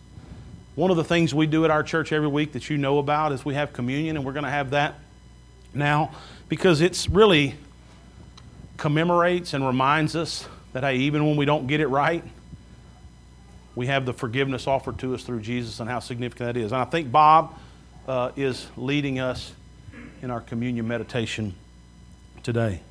One 0.75 0.91
of 0.91 0.97
the 0.97 1.03
things 1.03 1.33
we 1.33 1.47
do 1.47 1.65
at 1.65 1.71
our 1.71 1.81
church 1.81 2.11
every 2.11 2.27
week 2.27 2.51
that 2.51 2.69
you 2.69 2.77
know 2.77 2.99
about 2.99 3.31
is 3.31 3.43
we 3.43 3.55
have 3.55 3.73
communion, 3.73 4.17
and 4.17 4.23
we're 4.23 4.33
going 4.33 4.45
to 4.45 4.51
have 4.51 4.69
that 4.69 4.99
now 5.73 6.11
because 6.47 6.79
it's 6.79 7.09
really 7.09 7.55
commemorates 8.77 9.55
and 9.55 9.65
reminds 9.65 10.15
us 10.15 10.47
that, 10.73 10.83
hey, 10.83 10.97
even 10.97 11.25
when 11.25 11.37
we 11.37 11.45
don't 11.45 11.67
get 11.67 11.79
it 11.79 11.87
right, 11.87 12.23
we 13.75 13.87
have 13.87 14.05
the 14.05 14.13
forgiveness 14.13 14.67
offered 14.67 14.99
to 14.99 15.15
us 15.15 15.23
through 15.23 15.41
Jesus 15.41 15.79
and 15.79 15.89
how 15.89 15.99
significant 15.99 16.53
that 16.53 16.59
is. 16.59 16.71
And 16.71 16.81
I 16.81 16.85
think 16.85 17.11
Bob 17.11 17.57
uh, 18.07 18.31
is 18.35 18.67
leading 18.77 19.19
us 19.19 19.53
in 20.21 20.29
our 20.29 20.41
communion 20.41 20.87
meditation 20.87 21.55
today. 22.43 22.81